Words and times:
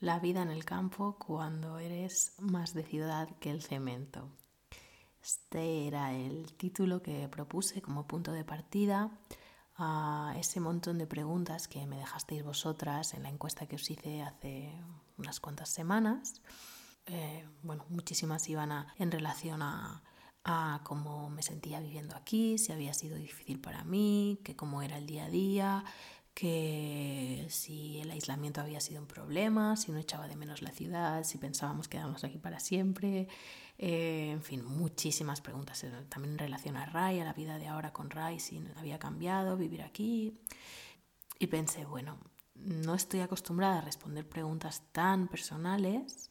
La 0.00 0.20
vida 0.20 0.42
en 0.42 0.50
el 0.50 0.64
campo 0.64 1.16
cuando 1.18 1.80
eres 1.80 2.34
más 2.38 2.72
de 2.72 2.84
ciudad 2.84 3.28
que 3.40 3.50
el 3.50 3.62
cemento. 3.62 4.30
Este 5.20 5.88
era 5.88 6.14
el 6.14 6.52
título 6.52 7.02
que 7.02 7.28
propuse 7.28 7.82
como 7.82 8.06
punto 8.06 8.30
de 8.30 8.44
partida 8.44 9.10
a 9.74 10.36
ese 10.38 10.60
montón 10.60 10.98
de 10.98 11.08
preguntas 11.08 11.66
que 11.66 11.84
me 11.86 11.96
dejasteis 11.96 12.44
vosotras 12.44 13.12
en 13.14 13.24
la 13.24 13.28
encuesta 13.28 13.66
que 13.66 13.74
os 13.74 13.90
hice 13.90 14.22
hace 14.22 14.72
unas 15.16 15.40
cuantas 15.40 15.68
semanas. 15.68 16.42
Eh, 17.06 17.48
bueno, 17.64 17.84
muchísimas 17.88 18.48
iban 18.48 18.86
en 18.98 19.10
relación 19.10 19.62
a, 19.62 20.04
a 20.44 20.80
cómo 20.84 21.28
me 21.28 21.42
sentía 21.42 21.80
viviendo 21.80 22.16
aquí, 22.16 22.56
si 22.58 22.70
había 22.72 22.94
sido 22.94 23.16
difícil 23.16 23.60
para 23.60 23.82
mí, 23.84 24.40
que 24.44 24.54
cómo 24.54 24.80
era 24.80 24.96
el 24.96 25.06
día 25.06 25.24
a 25.24 25.28
día, 25.30 25.84
que 26.38 27.46
si 27.50 27.98
el 27.98 28.12
aislamiento 28.12 28.60
había 28.60 28.78
sido 28.78 29.00
un 29.00 29.08
problema, 29.08 29.74
si 29.74 29.90
no 29.90 29.98
echaba 29.98 30.28
de 30.28 30.36
menos 30.36 30.62
la 30.62 30.70
ciudad, 30.70 31.24
si 31.24 31.36
pensábamos 31.36 31.88
quedarnos 31.88 32.22
aquí 32.22 32.38
para 32.38 32.60
siempre, 32.60 33.26
eh, 33.76 34.30
en 34.30 34.42
fin, 34.44 34.64
muchísimas 34.64 35.40
preguntas 35.40 35.82
eh, 35.82 35.90
también 36.08 36.34
en 36.34 36.38
relación 36.38 36.76
a 36.76 36.86
Rai, 36.86 37.18
a 37.18 37.24
la 37.24 37.32
vida 37.32 37.58
de 37.58 37.66
ahora 37.66 37.92
con 37.92 38.08
Rai, 38.08 38.38
si 38.38 38.62
había 38.76 39.00
cambiado 39.00 39.56
vivir 39.56 39.82
aquí. 39.82 40.38
Y 41.40 41.48
pensé, 41.48 41.86
bueno, 41.86 42.20
no 42.54 42.94
estoy 42.94 43.18
acostumbrada 43.18 43.78
a 43.78 43.80
responder 43.80 44.28
preguntas 44.28 44.84
tan 44.92 45.26
personales, 45.26 46.30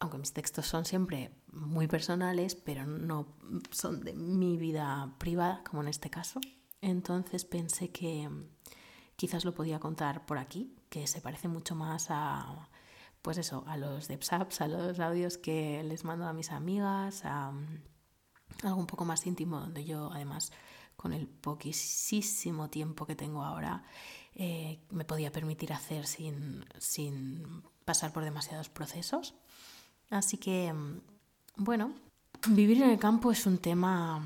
aunque 0.00 0.18
mis 0.18 0.34
textos 0.34 0.66
son 0.66 0.84
siempre 0.84 1.30
muy 1.50 1.86
personales, 1.88 2.56
pero 2.56 2.86
no 2.86 3.38
son 3.70 4.00
de 4.00 4.12
mi 4.12 4.58
vida 4.58 5.14
privada, 5.16 5.64
como 5.64 5.80
en 5.80 5.88
este 5.88 6.10
caso. 6.10 6.40
Entonces 6.82 7.46
pensé 7.46 7.90
que 7.90 8.28
quizás 9.16 9.44
lo 9.44 9.54
podía 9.54 9.80
contar 9.80 10.26
por 10.26 10.38
aquí, 10.38 10.74
que 10.88 11.06
se 11.06 11.20
parece 11.20 11.48
mucho 11.48 11.74
más 11.74 12.06
a, 12.10 12.68
pues 13.22 13.38
eso, 13.38 13.64
a 13.66 13.76
los 13.76 14.08
DevSaps, 14.08 14.60
a 14.60 14.68
los 14.68 15.00
audios 15.00 15.38
que 15.38 15.82
les 15.82 16.04
mando 16.04 16.26
a 16.26 16.32
mis 16.32 16.52
amigas, 16.52 17.24
a, 17.24 17.52
algo 18.62 18.80
un 18.80 18.86
poco 18.86 19.04
más 19.04 19.26
íntimo, 19.26 19.60
donde 19.60 19.84
yo 19.84 20.10
además 20.12 20.52
con 20.96 21.12
el 21.12 21.26
poquísimo 21.26 22.70
tiempo 22.70 23.04
que 23.06 23.14
tengo 23.14 23.42
ahora 23.42 23.84
eh, 24.34 24.80
me 24.90 25.04
podía 25.04 25.32
permitir 25.32 25.72
hacer 25.72 26.06
sin, 26.06 26.64
sin 26.78 27.62
pasar 27.84 28.12
por 28.12 28.24
demasiados 28.24 28.68
procesos. 28.68 29.34
Así 30.10 30.36
que, 30.36 30.72
bueno, 31.56 31.92
vivir 32.48 32.82
en 32.82 32.90
el 32.90 32.98
campo 32.98 33.32
es 33.32 33.46
un 33.46 33.58
tema 33.58 34.22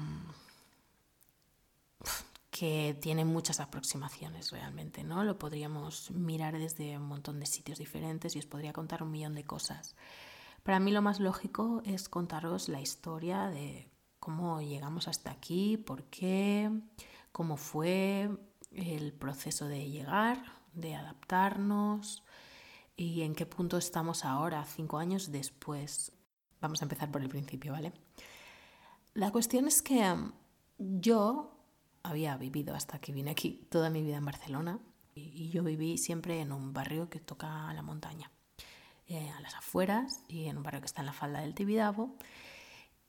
que 2.61 2.95
tiene 3.01 3.25
muchas 3.25 3.59
aproximaciones 3.59 4.51
realmente, 4.51 5.03
¿no? 5.03 5.25
Lo 5.25 5.39
podríamos 5.39 6.11
mirar 6.11 6.59
desde 6.59 6.99
un 6.99 7.05
montón 7.05 7.41
de 7.41 7.47
sitios 7.47 7.79
diferentes 7.79 8.37
y 8.37 8.39
os 8.39 8.45
podría 8.45 8.75
contar 8.75 9.03
un 9.03 9.11
millón 9.11 9.35
de 9.35 9.45
cosas. 9.45 9.97
Para 10.63 10.79
mí 10.79 10.91
lo 10.91 11.01
más 11.01 11.21
lógico 11.21 11.81
es 11.87 12.11
contaros 12.11 12.69
la 12.69 12.83
historia 12.83 13.47
de 13.47 13.91
cómo 14.19 14.61
llegamos 14.61 15.09
hasta 15.09 15.31
aquí, 15.31 15.79
por 15.79 16.05
qué, 16.11 16.71
cómo 17.33 17.57
fue 17.57 18.29
el 18.73 19.15
proceso 19.15 19.67
de 19.67 19.89
llegar, 19.89 20.45
de 20.75 20.97
adaptarnos 20.97 22.25
y 22.95 23.23
en 23.23 23.35
qué 23.35 23.47
punto 23.47 23.79
estamos 23.79 24.27
ahora, 24.27 24.67
cinco 24.67 24.99
años 24.99 25.33
después. 25.33 26.13
Vamos 26.61 26.83
a 26.83 26.85
empezar 26.85 27.11
por 27.11 27.23
el 27.23 27.31
principio, 27.31 27.73
¿vale? 27.73 27.95
La 29.15 29.31
cuestión 29.33 29.67
es 29.67 29.81
que 29.81 30.15
yo 30.77 31.57
había 32.03 32.37
vivido 32.37 32.75
hasta 32.75 32.99
que 32.99 33.13
vine 33.13 33.31
aquí 33.31 33.67
toda 33.71 33.91
mi 33.91 34.03
vida 34.03 34.17
en 34.17 34.25
Barcelona 34.25 34.79
y, 35.15 35.51
yo 35.51 35.63
viví 35.63 35.99
siempre 35.99 36.41
en 36.41 36.53
un 36.53 36.73
barrio 36.73 37.11
que 37.11 37.21
toca 37.21 37.69
a 37.69 37.75
la 37.75 37.83
montaña, 37.83 38.31
eh, 39.07 39.31
a 39.31 39.41
las 39.41 39.55
afueras 39.55 40.23
y 40.29 40.47
en 40.47 40.57
un 40.57 40.63
barrio 40.63 40.81
que 40.81 40.87
está 40.87 41.03
en 41.03 41.07
la 41.07 41.13
falda 41.13 41.41
del 41.41 41.55
Tibidabo, 41.55 42.17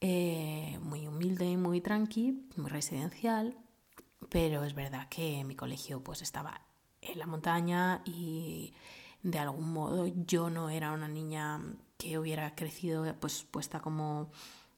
eh, 0.02 0.80
muy 0.82 1.08
humilde 1.08 1.46
y 1.46 1.58
muy 1.58 1.80
tranqui, 1.80 2.48
muy 2.56 2.70
residencial, 2.70 3.56
pero 4.30 4.64
es 4.64 4.74
verdad 4.74 5.08
que 5.10 5.44
mi 5.44 5.56
colegio 5.56 6.04
pues 6.04 6.22
estaba 6.22 6.62
en 7.02 7.20
la 7.20 7.28
montaña 7.28 8.02
y 8.06 8.74
de 9.24 9.40
algún 9.40 9.72
modo 9.72 10.08
yo 10.08 10.50
no 10.50 10.70
era 10.70 10.92
una 10.92 11.08
niña 11.08 11.62
que 11.98 12.18
hubiera 12.18 12.56
crecido 12.56 13.06
pues 13.20 13.44
puesta 13.44 13.80
como 13.80 14.32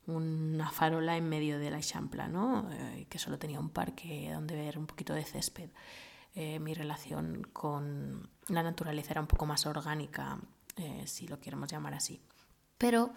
una 0.08 0.69
farola 0.69 1.16
en 1.18 1.30
medio 1.30 1.59
de 1.59 1.72
la 1.72 1.80
Champla, 1.80 2.28
¿no? 2.28 2.69
Eh, 2.72 3.06
que 3.09 3.19
solo 3.19 3.40
tenía 3.40 3.59
un 3.59 3.69
parque 3.69 4.30
donde 4.34 4.56
ver 4.56 4.78
un 4.78 4.86
poquito 4.86 5.14
de 5.14 5.24
césped. 5.24 5.69
Eh, 6.36 6.59
mi 6.59 6.74
relación 6.74 7.44
con 7.53 8.30
la 8.47 8.64
naturaleza 8.64 9.12
era 9.12 9.22
un 9.22 9.28
poco 9.28 9.46
más 9.46 9.66
orgánica, 9.66 10.40
eh, 10.78 11.03
si 11.06 11.28
lo 11.28 11.40
queremos 11.40 11.72
llamar 11.72 11.94
así. 11.94 12.22
Pero 12.78 13.14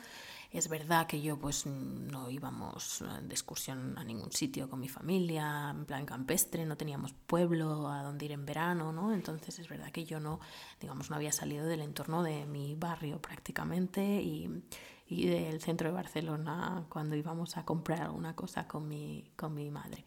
es 0.52 0.68
verdad 0.68 1.06
que 1.06 1.20
yo 1.20 1.38
pues 1.38 1.66
no 1.66 2.30
íbamos 2.30 3.02
de 3.22 3.34
excursión 3.34 3.98
a 3.98 4.04
ningún 4.04 4.30
sitio 4.30 4.70
con 4.70 4.78
mi 4.78 4.88
familia, 4.88 5.70
en 5.70 5.86
plan 5.86 6.06
campestre, 6.06 6.64
no 6.64 6.76
teníamos 6.76 7.12
pueblo 7.12 7.88
a 7.88 8.02
donde 8.02 8.26
ir 8.26 8.32
en 8.32 8.46
verano, 8.46 8.92
¿no? 8.92 9.12
Entonces 9.12 9.58
es 9.58 9.68
verdad 9.68 9.90
que 9.90 10.04
yo 10.04 10.20
no, 10.20 10.38
digamos, 10.80 11.10
no 11.10 11.16
había 11.16 11.32
salido 11.32 11.66
del 11.66 11.80
entorno 11.80 12.22
de 12.22 12.46
mi 12.46 12.76
barrio 12.76 13.20
prácticamente 13.20 14.22
y 14.22 14.62
y 15.08 15.26
del 15.26 15.60
centro 15.60 15.88
de 15.88 15.94
Barcelona 15.94 16.86
cuando 16.88 17.16
íbamos 17.16 17.56
a 17.56 17.64
comprar 17.64 18.02
alguna 18.02 18.34
cosa 18.34 18.66
con 18.66 18.88
mi, 18.88 19.30
con 19.36 19.54
mi 19.54 19.70
madre. 19.70 20.04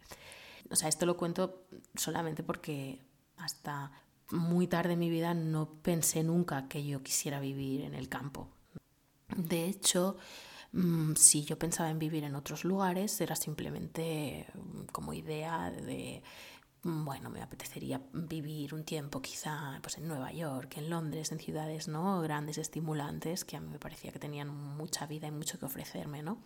O 0.70 0.76
sea, 0.76 0.88
esto 0.88 1.06
lo 1.06 1.16
cuento 1.16 1.66
solamente 1.94 2.42
porque 2.42 3.00
hasta 3.38 3.90
muy 4.30 4.66
tarde 4.66 4.92
en 4.92 4.98
mi 4.98 5.10
vida 5.10 5.34
no 5.34 5.68
pensé 5.82 6.22
nunca 6.22 6.68
que 6.68 6.84
yo 6.84 7.02
quisiera 7.02 7.40
vivir 7.40 7.82
en 7.82 7.94
el 7.94 8.08
campo. 8.08 8.48
De 9.36 9.64
hecho, 9.64 10.16
mm, 10.72 11.14
si 11.14 11.44
yo 11.44 11.58
pensaba 11.58 11.90
en 11.90 11.98
vivir 11.98 12.24
en 12.24 12.34
otros 12.34 12.64
lugares, 12.64 13.20
era 13.20 13.36
simplemente 13.36 14.46
como 14.92 15.12
idea 15.12 15.70
de 15.70 16.22
bueno, 16.82 17.28
me 17.28 17.42
apetecería 17.42 18.00
vivir 18.12 18.74
un 18.74 18.84
tiempo 18.84 19.20
quizá 19.20 19.78
pues, 19.82 19.98
en 19.98 20.08
Nueva 20.08 20.32
York, 20.32 20.76
en 20.78 20.88
Londres, 20.88 21.30
en 21.30 21.38
ciudades 21.38 21.88
¿no? 21.88 22.20
grandes, 22.22 22.58
estimulantes, 22.58 23.44
que 23.44 23.56
a 23.56 23.60
mí 23.60 23.68
me 23.68 23.78
parecía 23.78 24.12
que 24.12 24.18
tenían 24.18 24.48
mucha 24.48 25.06
vida 25.06 25.26
y 25.26 25.30
mucho 25.30 25.58
que 25.58 25.66
ofrecerme. 25.66 26.22
¿no? 26.22 26.38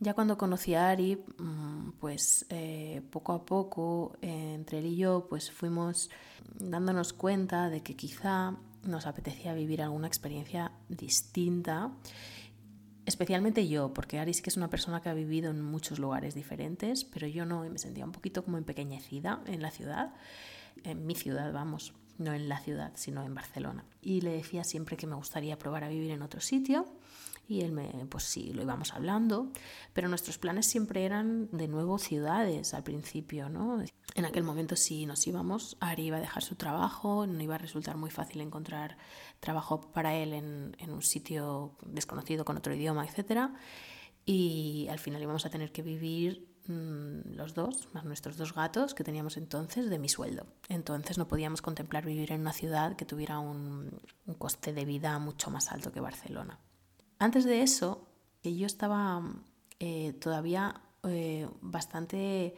Ya 0.00 0.12
cuando 0.12 0.36
conocí 0.36 0.74
a 0.74 0.90
Ari, 0.90 1.16
mm, 1.16 1.92
pues 1.98 2.44
eh, 2.50 3.00
poco 3.10 3.32
a 3.32 3.44
poco, 3.46 4.16
entre 4.20 4.80
él 4.80 4.86
y 4.86 4.96
yo, 4.96 5.26
pues 5.28 5.50
fuimos 5.50 6.10
dándonos 6.58 7.14
cuenta 7.14 7.70
de 7.70 7.82
que 7.82 7.96
quizá 7.96 8.54
nos 8.82 9.06
apetecía 9.06 9.54
vivir 9.54 9.80
alguna 9.80 10.08
experiencia 10.08 10.72
distinta 10.88 11.90
especialmente 13.06 13.68
yo, 13.68 13.92
porque 13.92 14.18
Ari 14.18 14.34
sí 14.34 14.42
que 14.42 14.50
es 14.50 14.56
una 14.56 14.70
persona 14.70 15.00
que 15.00 15.08
ha 15.08 15.14
vivido 15.14 15.50
en 15.50 15.62
muchos 15.62 15.98
lugares 15.98 16.34
diferentes, 16.34 17.04
pero 17.04 17.26
yo 17.26 17.44
no, 17.44 17.64
y 17.64 17.70
me 17.70 17.78
sentía 17.78 18.04
un 18.04 18.12
poquito 18.12 18.44
como 18.44 18.58
empequeñecida 18.58 19.42
en 19.46 19.62
la 19.62 19.70
ciudad, 19.70 20.14
en 20.84 21.06
mi 21.06 21.14
ciudad, 21.14 21.52
vamos, 21.52 21.94
no 22.18 22.32
en 22.32 22.48
la 22.48 22.60
ciudad, 22.60 22.92
sino 22.94 23.22
en 23.22 23.34
Barcelona. 23.34 23.84
Y 24.02 24.20
le 24.20 24.32
decía 24.32 24.64
siempre 24.64 24.96
que 24.96 25.06
me 25.06 25.16
gustaría 25.16 25.58
probar 25.58 25.84
a 25.84 25.88
vivir 25.88 26.10
en 26.10 26.22
otro 26.22 26.40
sitio, 26.40 26.86
y 27.48 27.60
él 27.60 27.72
me, 27.72 27.88
pues 28.08 28.24
sí, 28.24 28.52
lo 28.52 28.62
íbamos 28.62 28.94
hablando, 28.94 29.50
pero 29.92 30.08
nuestros 30.08 30.38
planes 30.38 30.66
siempre 30.66 31.04
eran 31.04 31.48
de 31.52 31.68
nuevo 31.68 31.98
ciudades 31.98 32.74
al 32.74 32.82
principio, 32.82 33.48
¿no? 33.48 33.82
En 34.14 34.24
aquel 34.24 34.44
momento 34.44 34.76
si 34.76 35.06
nos 35.06 35.26
íbamos, 35.26 35.76
Ari 35.80 36.06
iba 36.06 36.16
a 36.16 36.20
dejar 36.20 36.42
su 36.42 36.54
trabajo, 36.54 37.26
no 37.26 37.42
iba 37.42 37.56
a 37.56 37.58
resultar 37.58 37.96
muy 37.96 38.10
fácil 38.10 38.40
encontrar 38.40 38.96
trabajo 39.40 39.92
para 39.92 40.14
él 40.14 40.32
en, 40.32 40.76
en 40.78 40.90
un 40.90 41.02
sitio 41.02 41.76
desconocido 41.84 42.44
con 42.44 42.56
otro 42.56 42.74
idioma, 42.74 43.06
etc. 43.06 43.50
Y 44.24 44.86
al 44.90 44.98
final 44.98 45.22
íbamos 45.22 45.44
a 45.44 45.50
tener 45.50 45.70
que 45.70 45.82
vivir 45.82 46.48
mm, 46.66 47.34
los 47.34 47.54
dos, 47.54 47.88
más 47.92 48.04
nuestros 48.04 48.36
dos 48.36 48.54
gatos 48.54 48.94
que 48.94 49.04
teníamos 49.04 49.36
entonces, 49.36 49.90
de 49.90 49.98
mi 49.98 50.08
sueldo. 50.08 50.46
Entonces 50.68 51.18
no 51.18 51.28
podíamos 51.28 51.60
contemplar 51.60 52.06
vivir 52.06 52.32
en 52.32 52.40
una 52.40 52.52
ciudad 52.52 52.96
que 52.96 53.04
tuviera 53.04 53.38
un, 53.38 54.00
un 54.26 54.34
coste 54.34 54.72
de 54.72 54.84
vida 54.84 55.18
mucho 55.18 55.50
más 55.50 55.70
alto 55.72 55.92
que 55.92 56.00
Barcelona. 56.00 56.58
Antes 57.18 57.44
de 57.44 57.62
eso, 57.62 58.06
yo 58.42 58.66
estaba 58.66 59.22
eh, 59.80 60.12
todavía 60.14 60.80
eh, 61.04 61.48
bastante 61.60 62.54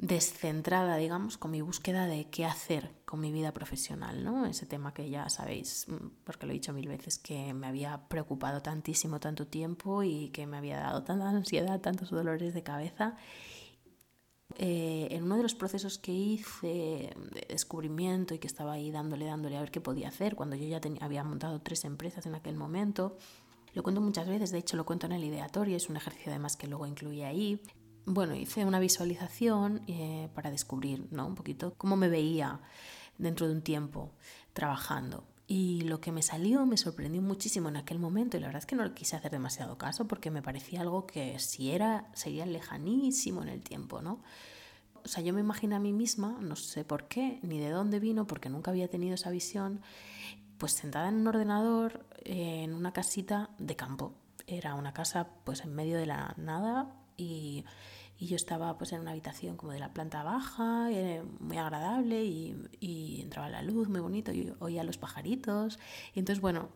descentrada, 0.00 0.96
digamos, 0.96 1.36
con 1.36 1.50
mi 1.50 1.60
búsqueda 1.60 2.06
de 2.06 2.30
qué 2.30 2.46
hacer 2.46 2.90
con 3.04 3.20
mi 3.20 3.32
vida 3.32 3.52
profesional, 3.52 4.24
¿no? 4.24 4.46
Ese 4.46 4.64
tema 4.64 4.94
que 4.94 5.10
ya 5.10 5.28
sabéis, 5.28 5.86
mm, 5.88 6.24
porque 6.24 6.46
lo 6.46 6.52
he 6.52 6.54
dicho 6.54 6.72
mil 6.72 6.88
veces, 6.88 7.18
que 7.18 7.52
me 7.52 7.66
había 7.66 8.08
preocupado 8.08 8.62
tantísimo 8.62 9.20
tanto 9.20 9.46
tiempo 9.46 10.02
y 10.02 10.30
que 10.30 10.46
me 10.46 10.56
había 10.56 10.78
dado 10.80 11.02
tanta 11.02 11.28
ansiedad, 11.28 11.80
tantos 11.80 12.10
dolores 12.10 12.54
de 12.54 12.62
cabeza. 12.62 13.16
Eh, 14.62 15.08
en 15.12 15.22
uno 15.22 15.38
de 15.38 15.42
los 15.42 15.54
procesos 15.54 15.96
que 15.96 16.12
hice 16.12 16.66
de 17.32 17.46
descubrimiento 17.48 18.34
y 18.34 18.38
que 18.38 18.46
estaba 18.46 18.74
ahí 18.74 18.90
dándole, 18.90 19.24
dándole 19.24 19.56
a 19.56 19.60
ver 19.60 19.70
qué 19.70 19.80
podía 19.80 20.08
hacer, 20.08 20.36
cuando 20.36 20.54
yo 20.54 20.66
ya 20.68 20.82
había 21.00 21.24
montado 21.24 21.62
tres 21.62 21.86
empresas 21.86 22.26
en 22.26 22.34
aquel 22.34 22.56
momento, 22.56 23.16
lo 23.72 23.82
cuento 23.82 24.02
muchas 24.02 24.28
veces, 24.28 24.50
de 24.50 24.58
hecho 24.58 24.76
lo 24.76 24.84
cuento 24.84 25.06
en 25.06 25.12
el 25.12 25.24
ideatorio, 25.24 25.78
es 25.78 25.88
un 25.88 25.96
ejercicio 25.96 26.30
además 26.30 26.58
que 26.58 26.66
luego 26.66 26.86
incluye 26.86 27.24
ahí. 27.24 27.62
Bueno, 28.04 28.34
hice 28.34 28.66
una 28.66 28.80
visualización 28.80 29.80
eh, 29.86 30.28
para 30.34 30.50
descubrir 30.50 31.08
¿no? 31.10 31.26
un 31.26 31.36
poquito 31.36 31.72
cómo 31.78 31.96
me 31.96 32.10
veía 32.10 32.60
dentro 33.16 33.46
de 33.46 33.54
un 33.54 33.62
tiempo 33.62 34.12
trabajando. 34.52 35.24
Y 35.46 35.80
lo 35.80 36.02
que 36.02 36.12
me 36.12 36.22
salió 36.22 36.66
me 36.66 36.76
sorprendió 36.76 37.22
muchísimo 37.22 37.70
en 37.70 37.76
aquel 37.78 37.98
momento 37.98 38.36
y 38.36 38.40
la 38.40 38.46
verdad 38.46 38.60
es 38.60 38.66
que 38.66 38.76
no 38.76 38.84
le 38.84 38.92
quise 38.92 39.16
hacer 39.16 39.32
demasiado 39.32 39.78
caso 39.78 40.06
porque 40.06 40.30
me 40.30 40.42
parecía 40.42 40.82
algo 40.82 41.06
que 41.06 41.38
si 41.38 41.72
era 41.72 42.08
sería 42.14 42.44
lejanísimo 42.46 43.42
en 43.42 43.48
el 43.48 43.62
tiempo, 43.62 44.00
¿no? 44.00 44.20
O 45.04 45.08
sea, 45.08 45.22
yo 45.22 45.32
me 45.32 45.40
imagino 45.40 45.76
a 45.76 45.78
mí 45.78 45.92
misma, 45.92 46.38
no 46.40 46.56
sé 46.56 46.84
por 46.84 47.08
qué, 47.08 47.38
ni 47.42 47.58
de 47.58 47.70
dónde 47.70 48.00
vino, 48.00 48.26
porque 48.26 48.48
nunca 48.48 48.70
había 48.70 48.88
tenido 48.88 49.14
esa 49.14 49.30
visión, 49.30 49.80
pues 50.58 50.72
sentada 50.72 51.08
en 51.08 51.16
un 51.16 51.26
ordenador 51.26 52.04
en 52.24 52.74
una 52.74 52.92
casita 52.92 53.50
de 53.58 53.76
campo. 53.76 54.14
Era 54.46 54.74
una 54.74 54.92
casa 54.92 55.28
pues 55.44 55.64
en 55.64 55.74
medio 55.74 55.96
de 55.98 56.06
la 56.06 56.34
nada 56.36 56.94
y, 57.16 57.64
yo 58.18 58.36
estaba 58.36 58.76
pues 58.76 58.92
en 58.92 59.00
una 59.00 59.12
habitación 59.12 59.56
como 59.56 59.72
de 59.72 59.78
la 59.78 59.94
planta 59.94 60.22
baja, 60.22 60.90
eh, 60.92 61.22
muy 61.38 61.56
agradable 61.56 62.22
y, 62.22 62.54
y 62.78 63.22
entraba 63.22 63.48
la 63.48 63.62
luz 63.62 63.88
muy 63.88 64.00
bonito 64.00 64.30
y 64.30 64.52
oía 64.58 64.84
los 64.84 64.98
pajaritos. 64.98 65.78
Y 66.12 66.18
entonces, 66.18 66.42
bueno, 66.42 66.68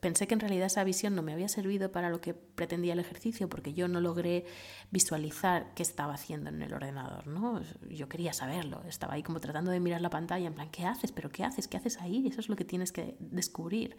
pensé 0.00 0.26
que 0.26 0.34
en 0.34 0.40
realidad 0.40 0.66
esa 0.66 0.84
visión 0.84 1.14
no 1.14 1.22
me 1.22 1.32
había 1.32 1.48
servido 1.48 1.90
para 1.90 2.10
lo 2.10 2.20
que 2.20 2.32
pretendía 2.32 2.92
el 2.92 3.00
ejercicio 3.00 3.48
porque 3.48 3.74
yo 3.74 3.88
no 3.88 4.00
logré 4.00 4.46
visualizar 4.90 5.74
qué 5.74 5.82
estaba 5.82 6.14
haciendo 6.14 6.50
en 6.50 6.62
el 6.62 6.72
ordenador, 6.72 7.26
¿no? 7.26 7.60
Yo 7.90 8.08
quería 8.08 8.32
saberlo, 8.32 8.82
estaba 8.88 9.14
ahí 9.14 9.22
como 9.22 9.40
tratando 9.40 9.70
de 9.70 9.80
mirar 9.80 10.00
la 10.00 10.10
pantalla 10.10 10.46
en 10.46 10.54
plan, 10.54 10.70
¿qué 10.70 10.86
haces? 10.86 11.12
¿Pero 11.12 11.30
qué 11.30 11.44
haces? 11.44 11.68
¿Qué 11.68 11.76
haces 11.76 12.00
ahí? 12.00 12.26
Eso 12.28 12.40
es 12.40 12.48
lo 12.48 12.56
que 12.56 12.64
tienes 12.64 12.92
que 12.92 13.16
descubrir, 13.18 13.96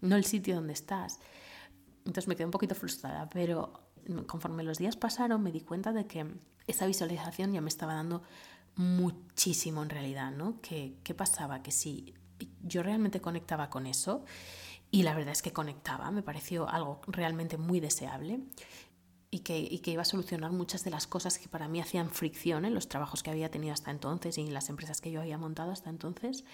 no 0.00 0.16
el 0.16 0.24
sitio 0.24 0.54
donde 0.54 0.72
estás. 0.72 1.20
Entonces 1.98 2.28
me 2.28 2.34
quedé 2.34 2.46
un 2.46 2.52
poquito 2.52 2.74
frustrada, 2.74 3.28
pero 3.28 3.90
conforme 4.26 4.62
los 4.62 4.78
días 4.78 4.96
pasaron 4.96 5.42
me 5.42 5.52
di 5.52 5.60
cuenta 5.60 5.92
de 5.92 6.06
que 6.06 6.26
esa 6.66 6.86
visualización 6.86 7.52
ya 7.52 7.60
me 7.60 7.68
estaba 7.68 7.94
dando 7.94 8.22
muchísimo 8.76 9.82
en 9.82 9.90
realidad, 9.90 10.32
¿no? 10.32 10.60
¿Qué, 10.60 10.96
qué 11.02 11.14
pasaba? 11.14 11.62
Que 11.62 11.70
si 11.70 12.14
yo 12.62 12.82
realmente 12.82 13.20
conectaba 13.20 13.70
con 13.70 13.86
eso, 13.86 14.24
y 14.90 15.02
la 15.02 15.14
verdad 15.14 15.32
es 15.32 15.42
que 15.42 15.52
conectaba, 15.52 16.10
me 16.10 16.22
pareció 16.22 16.68
algo 16.68 17.00
realmente 17.06 17.56
muy 17.56 17.80
deseable 17.80 18.40
y 19.30 19.40
que, 19.40 19.90
iba 19.90 20.02
a 20.02 20.06
solucionar 20.06 20.52
muchas 20.52 20.84
de 20.84 20.90
las 20.90 21.06
cosas 21.06 21.38
que 21.38 21.48
para 21.48 21.68
mí 21.68 21.80
hacían 21.80 22.10
fricción 22.10 22.64
en 22.64 22.74
los 22.74 22.88
trabajos 22.88 23.22
que 23.22 23.30
había 23.30 23.50
tenido 23.50 23.74
hasta 23.74 23.90
entonces 23.90 24.38
y 24.38 24.42
en 24.42 24.54
las 24.54 24.68
empresas 24.68 25.00
que 25.00 25.10
yo 25.10 25.20
había 25.20 25.38
montado 25.38 25.72
hasta 25.72 25.90
entonces. 25.90 26.44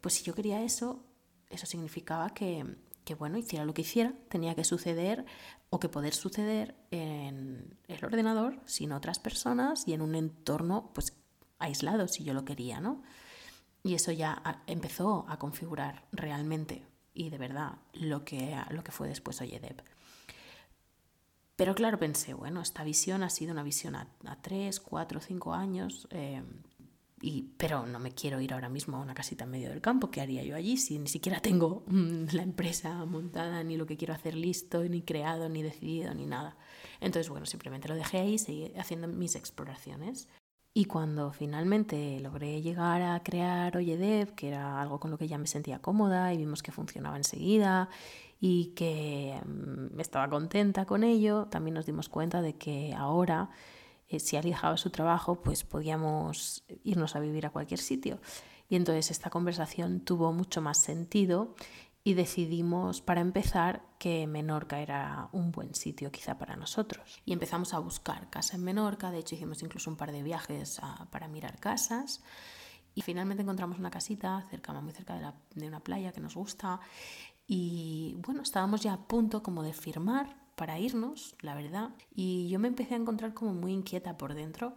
Pues 0.00 0.14
si 0.14 0.24
yo 0.24 0.34
quería 0.34 0.62
eso, 0.62 1.04
eso 1.50 1.66
significaba 1.66 2.30
que, 2.30 2.64
que 3.04 3.14
bueno, 3.14 3.36
hiciera 3.36 3.64
lo 3.64 3.74
que 3.74 3.82
hiciera, 3.82 4.14
tenía 4.28 4.54
que 4.54 4.64
suceder 4.64 5.24
o 5.70 5.80
que 5.80 5.88
poder 5.88 6.14
suceder 6.14 6.76
en 6.90 7.76
el 7.88 8.04
ordenador, 8.04 8.60
sin 8.64 8.92
otras 8.92 9.18
personas 9.18 9.86
y 9.88 9.92
en 9.92 10.00
un 10.00 10.14
entorno 10.14 10.92
pues 10.94 11.16
aislado 11.58 12.08
si 12.08 12.24
yo 12.24 12.32
lo 12.32 12.44
quería, 12.44 12.80
¿no? 12.80 13.02
Y 13.82 13.94
eso 13.94 14.12
ya 14.12 14.62
empezó 14.66 15.26
a 15.28 15.38
configurar 15.38 16.06
realmente 16.12 16.86
y 17.14 17.30
de 17.30 17.38
verdad 17.38 17.78
lo 17.94 18.24
que, 18.24 18.56
lo 18.70 18.82
que 18.84 18.92
fue 18.92 19.08
después 19.08 19.40
Oyedep. 19.40 19.80
Pero 21.56 21.74
claro, 21.74 21.98
pensé, 21.98 22.34
bueno, 22.34 22.60
esta 22.60 22.82
visión 22.82 23.22
ha 23.22 23.30
sido 23.30 23.52
una 23.52 23.62
visión 23.62 23.94
a, 23.94 24.08
tres, 24.42 24.80
cuatro, 24.80 25.20
cinco 25.20 25.54
años, 25.54 26.08
eh, 26.10 26.42
y, 27.20 27.42
pero 27.56 27.86
no 27.86 28.00
me 28.00 28.10
quiero 28.10 28.40
ir 28.40 28.52
ahora 28.52 28.68
mismo 28.68 28.96
a 28.96 29.00
una 29.00 29.14
casita 29.14 29.44
en 29.44 29.50
medio 29.50 29.70
del 29.70 29.80
campo. 29.80 30.10
¿Qué 30.10 30.20
haría 30.20 30.42
yo 30.42 30.56
allí 30.56 30.76
si 30.76 30.98
ni 30.98 31.06
siquiera 31.08 31.40
tengo 31.40 31.84
mm, 31.86 32.26
la 32.32 32.42
empresa 32.42 33.04
montada, 33.04 33.62
ni 33.62 33.76
lo 33.76 33.86
que 33.86 33.96
quiero 33.96 34.14
hacer 34.14 34.34
listo, 34.34 34.82
ni 34.82 35.02
creado, 35.02 35.48
ni 35.48 35.62
decidido, 35.62 36.12
ni 36.12 36.26
nada? 36.26 36.56
Entonces, 37.00 37.30
bueno, 37.30 37.46
simplemente 37.46 37.88
lo 37.88 37.94
dejé 37.94 38.18
ahí 38.18 38.36
seguí 38.36 38.72
haciendo 38.76 39.06
mis 39.06 39.36
exploraciones. 39.36 40.28
Y 40.76 40.86
cuando 40.86 41.30
finalmente 41.30 42.18
logré 42.18 42.60
llegar 42.60 43.00
a 43.00 43.22
crear 43.22 43.76
Oyedev, 43.76 44.34
que 44.34 44.48
era 44.48 44.80
algo 44.82 44.98
con 44.98 45.12
lo 45.12 45.18
que 45.18 45.28
ya 45.28 45.38
me 45.38 45.46
sentía 45.46 45.78
cómoda 45.78 46.34
y 46.34 46.36
vimos 46.36 46.64
que 46.64 46.72
funcionaba 46.72 47.16
enseguida 47.16 47.88
y 48.40 48.72
que 48.74 49.40
mm, 49.46 50.00
estaba 50.00 50.28
contenta 50.28 50.84
con 50.84 51.04
ello, 51.04 51.46
también 51.46 51.74
nos 51.74 51.86
dimos 51.86 52.08
cuenta 52.08 52.42
de 52.42 52.56
que 52.56 52.92
ahora, 52.92 53.50
eh, 54.08 54.18
si 54.18 54.36
alguien 54.36 54.54
dejaba 54.54 54.76
su 54.76 54.90
trabajo, 54.90 55.36
pues 55.42 55.62
podíamos 55.62 56.64
irnos 56.82 57.14
a 57.14 57.20
vivir 57.20 57.46
a 57.46 57.50
cualquier 57.50 57.78
sitio. 57.78 58.18
Y 58.68 58.74
entonces 58.74 59.12
esta 59.12 59.30
conversación 59.30 60.00
tuvo 60.00 60.32
mucho 60.32 60.60
más 60.60 60.78
sentido 60.78 61.54
y 62.06 62.12
decidimos, 62.12 63.00
para 63.00 63.22
empezar, 63.22 63.82
que 63.98 64.26
Menorca 64.26 64.80
era 64.80 65.30
un 65.32 65.50
buen 65.50 65.74
sitio 65.74 66.12
quizá 66.12 66.36
para 66.36 66.54
nosotros. 66.54 67.22
Y 67.24 67.32
empezamos 67.32 67.72
a 67.72 67.78
buscar 67.78 68.28
casa 68.28 68.56
en 68.56 68.64
Menorca, 68.64 69.10
de 69.10 69.20
hecho 69.20 69.34
hicimos 69.34 69.62
incluso 69.62 69.90
un 69.90 69.96
par 69.96 70.12
de 70.12 70.22
viajes 70.22 70.82
para 71.10 71.28
mirar 71.28 71.58
casas. 71.58 72.22
Y 72.94 73.00
finalmente 73.00 73.42
encontramos 73.42 73.78
una 73.78 73.90
casita 73.90 74.46
cerca, 74.50 74.72
muy 74.74 74.92
cerca 74.92 75.18
de, 75.18 75.32
de 75.60 75.66
una 75.66 75.80
playa 75.80 76.12
que 76.12 76.20
nos 76.20 76.34
gusta. 76.34 76.78
Y 77.46 78.16
bueno, 78.18 78.42
estábamos 78.42 78.82
ya 78.82 78.92
a 78.92 79.08
punto 79.08 79.42
como 79.42 79.62
de 79.62 79.72
firmar 79.72 80.36
para 80.56 80.78
irnos, 80.78 81.34
la 81.40 81.54
verdad. 81.54 81.90
Y 82.14 82.50
yo 82.50 82.58
me 82.58 82.68
empecé 82.68 82.94
a 82.94 82.98
encontrar 82.98 83.32
como 83.32 83.54
muy 83.54 83.72
inquieta 83.72 84.18
por 84.18 84.34
dentro 84.34 84.76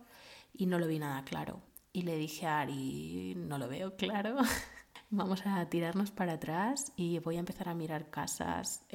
y 0.54 0.66
no 0.66 0.80
lo 0.80 0.88
vi 0.88 0.98
nada 0.98 1.26
claro. 1.26 1.62
Y 1.92 2.04
le 2.04 2.16
dije 2.16 2.48
a 2.48 2.62
Ari, 2.62 3.36
no 3.36 3.58
lo 3.58 3.68
veo 3.68 3.98
claro. 3.98 4.38
Vamos 5.10 5.46
a 5.46 5.66
tirarnos 5.70 6.12
para 6.12 6.34
atrás 6.34 6.92
y 6.98 7.20
voy 7.20 7.38
a 7.38 7.40
empezar 7.40 7.70
a 7.70 7.74
mirar 7.74 8.10
casas 8.10 8.86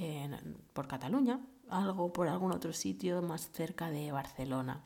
por 0.75 0.87
Cataluña, 0.87 1.41
algo 1.71 2.13
por 2.13 2.29
algún 2.29 2.53
otro 2.53 2.75
sitio 2.75 3.23
más 3.23 3.51
cerca 3.51 3.91
de 3.91 4.13
Barcelona. 4.13 4.85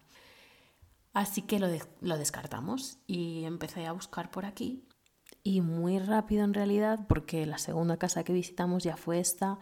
Así 1.12 1.42
que 1.42 1.58
lo, 1.58 1.66
lo 2.00 2.16
descartamos 2.16 2.98
y 3.08 3.44
empecé 3.44 3.86
a 3.86 3.92
buscar 3.92 4.30
por 4.30 4.44
aquí. 4.44 4.86
Y 5.42 5.62
muy 5.62 5.98
rápido 5.98 6.44
en 6.44 6.54
realidad, 6.54 7.06
porque 7.08 7.44
la 7.44 7.58
segunda 7.58 7.96
casa 7.96 8.22
que 8.22 8.32
visitamos 8.32 8.84
ya 8.84 8.96
fue 8.96 9.18
esta, 9.18 9.58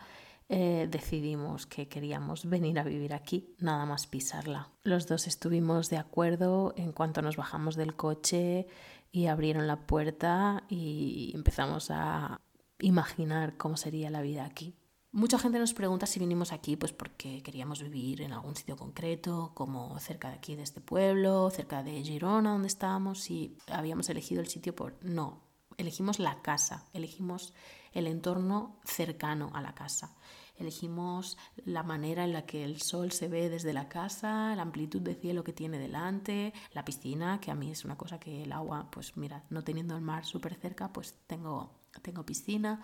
eh, 0.50 0.88
decidimos 0.90 1.66
que 1.66 1.88
queríamos 1.88 2.44
venir 2.44 2.78
a 2.78 2.84
vivir 2.84 3.14
aquí, 3.14 3.54
nada 3.58 3.86
más 3.86 4.06
pisarla. 4.06 4.68
Los 4.82 5.06
dos 5.06 5.26
estuvimos 5.26 5.88
de 5.88 5.96
acuerdo 5.96 6.74
en 6.76 6.92
cuanto 6.92 7.22
nos 7.22 7.36
bajamos 7.36 7.76
del 7.76 7.96
coche 7.96 8.66
y 9.14 9.28
abrieron 9.28 9.68
la 9.68 9.86
puerta 9.86 10.64
y 10.68 11.30
empezamos 11.36 11.92
a 11.92 12.40
imaginar 12.80 13.56
cómo 13.56 13.76
sería 13.76 14.10
la 14.10 14.22
vida 14.22 14.44
aquí. 14.44 14.74
Mucha 15.12 15.38
gente 15.38 15.60
nos 15.60 15.72
pregunta 15.72 16.06
si 16.06 16.18
vinimos 16.18 16.50
aquí 16.50 16.74
pues 16.74 16.92
porque 16.92 17.40
queríamos 17.44 17.80
vivir 17.80 18.22
en 18.22 18.32
algún 18.32 18.56
sitio 18.56 18.76
concreto, 18.76 19.52
como 19.54 20.00
cerca 20.00 20.30
de 20.30 20.34
aquí 20.34 20.56
de 20.56 20.64
este 20.64 20.80
pueblo, 20.80 21.48
cerca 21.50 21.84
de 21.84 22.02
Girona 22.02 22.50
donde 22.50 22.66
estábamos, 22.66 23.30
y 23.30 23.56
habíamos 23.68 24.08
elegido 24.08 24.40
el 24.40 24.48
sitio 24.48 24.74
por 24.74 24.96
no, 25.00 25.44
elegimos 25.76 26.18
la 26.18 26.42
casa, 26.42 26.84
elegimos 26.92 27.54
el 27.92 28.08
entorno 28.08 28.80
cercano 28.82 29.52
a 29.54 29.62
la 29.62 29.76
casa. 29.76 30.16
Elegimos 30.56 31.36
la 31.64 31.82
manera 31.82 32.24
en 32.24 32.32
la 32.32 32.46
que 32.46 32.64
el 32.64 32.80
sol 32.80 33.10
se 33.10 33.28
ve 33.28 33.48
desde 33.48 33.72
la 33.72 33.88
casa, 33.88 34.54
la 34.54 34.62
amplitud 34.62 35.00
de 35.00 35.14
cielo 35.16 35.42
que 35.42 35.52
tiene 35.52 35.78
delante, 35.78 36.52
la 36.72 36.84
piscina, 36.84 37.40
que 37.40 37.50
a 37.50 37.54
mí 37.54 37.70
es 37.70 37.84
una 37.84 37.96
cosa 37.96 38.20
que 38.20 38.44
el 38.44 38.52
agua, 38.52 38.88
pues 38.90 39.16
mira, 39.16 39.44
no 39.50 39.64
teniendo 39.64 39.96
el 39.96 40.02
mar 40.02 40.24
súper 40.24 40.54
cerca, 40.54 40.92
pues 40.92 41.14
tengo, 41.26 41.72
tengo 42.02 42.24
piscina. 42.24 42.80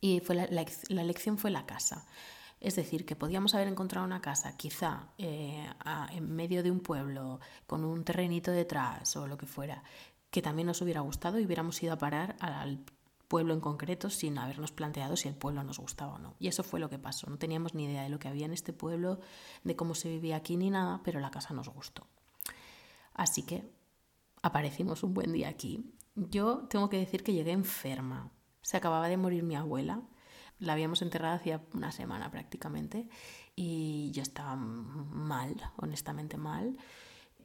Y 0.00 0.20
fue 0.20 0.34
la, 0.36 0.44
elección 0.44 1.38
fue 1.38 1.50
la 1.50 1.66
casa. 1.66 2.06
Es 2.60 2.76
decir, 2.76 3.04
que 3.04 3.16
podíamos 3.16 3.54
haber 3.56 3.66
encontrado 3.66 4.06
una 4.06 4.20
casa 4.20 4.56
quizá 4.56 5.08
eh, 5.18 5.66
en 6.12 6.32
medio 6.36 6.62
de 6.62 6.70
un 6.70 6.78
pueblo, 6.78 7.40
con 7.66 7.84
un 7.84 8.04
terrenito 8.04 8.52
detrás 8.52 9.16
o 9.16 9.26
lo 9.26 9.36
que 9.36 9.46
fuera, 9.46 9.82
que 10.30 10.42
también 10.42 10.66
nos 10.66 10.80
hubiera 10.80 11.00
gustado 11.00 11.40
y 11.40 11.46
hubiéramos 11.46 11.82
ido 11.82 11.92
a 11.92 11.98
parar 11.98 12.36
al 12.38 12.84
pueblo 13.32 13.54
en 13.54 13.60
concreto 13.60 14.10
sin 14.10 14.36
habernos 14.36 14.72
planteado 14.72 15.16
si 15.16 15.26
el 15.26 15.34
pueblo 15.34 15.64
nos 15.64 15.78
gustaba 15.78 16.16
o 16.16 16.18
no. 16.18 16.34
Y 16.38 16.48
eso 16.48 16.62
fue 16.62 16.78
lo 16.80 16.90
que 16.90 16.98
pasó. 16.98 17.30
No 17.30 17.38
teníamos 17.38 17.72
ni 17.72 17.86
idea 17.86 18.02
de 18.02 18.10
lo 18.10 18.18
que 18.18 18.28
había 18.28 18.44
en 18.44 18.52
este 18.52 18.74
pueblo, 18.74 19.20
de 19.64 19.74
cómo 19.74 19.94
se 19.94 20.10
vivía 20.10 20.36
aquí 20.36 20.58
ni 20.58 20.68
nada, 20.68 21.00
pero 21.02 21.18
la 21.18 21.30
casa 21.30 21.54
nos 21.54 21.70
gustó. 21.70 22.06
Así 23.14 23.42
que 23.42 23.64
aparecimos 24.42 25.02
un 25.02 25.14
buen 25.14 25.32
día 25.32 25.48
aquí. 25.48 25.94
Yo 26.14 26.66
tengo 26.68 26.90
que 26.90 26.98
decir 26.98 27.24
que 27.24 27.32
llegué 27.32 27.52
enferma. 27.52 28.30
Se 28.60 28.76
acababa 28.76 29.08
de 29.08 29.16
morir 29.16 29.44
mi 29.44 29.56
abuela. 29.56 30.02
La 30.58 30.74
habíamos 30.74 31.00
enterrado 31.00 31.36
hacía 31.36 31.64
una 31.72 31.90
semana 31.90 32.30
prácticamente 32.30 33.08
y 33.56 34.10
yo 34.12 34.20
estaba 34.20 34.56
mal, 34.56 35.56
honestamente 35.78 36.36
mal. 36.36 36.76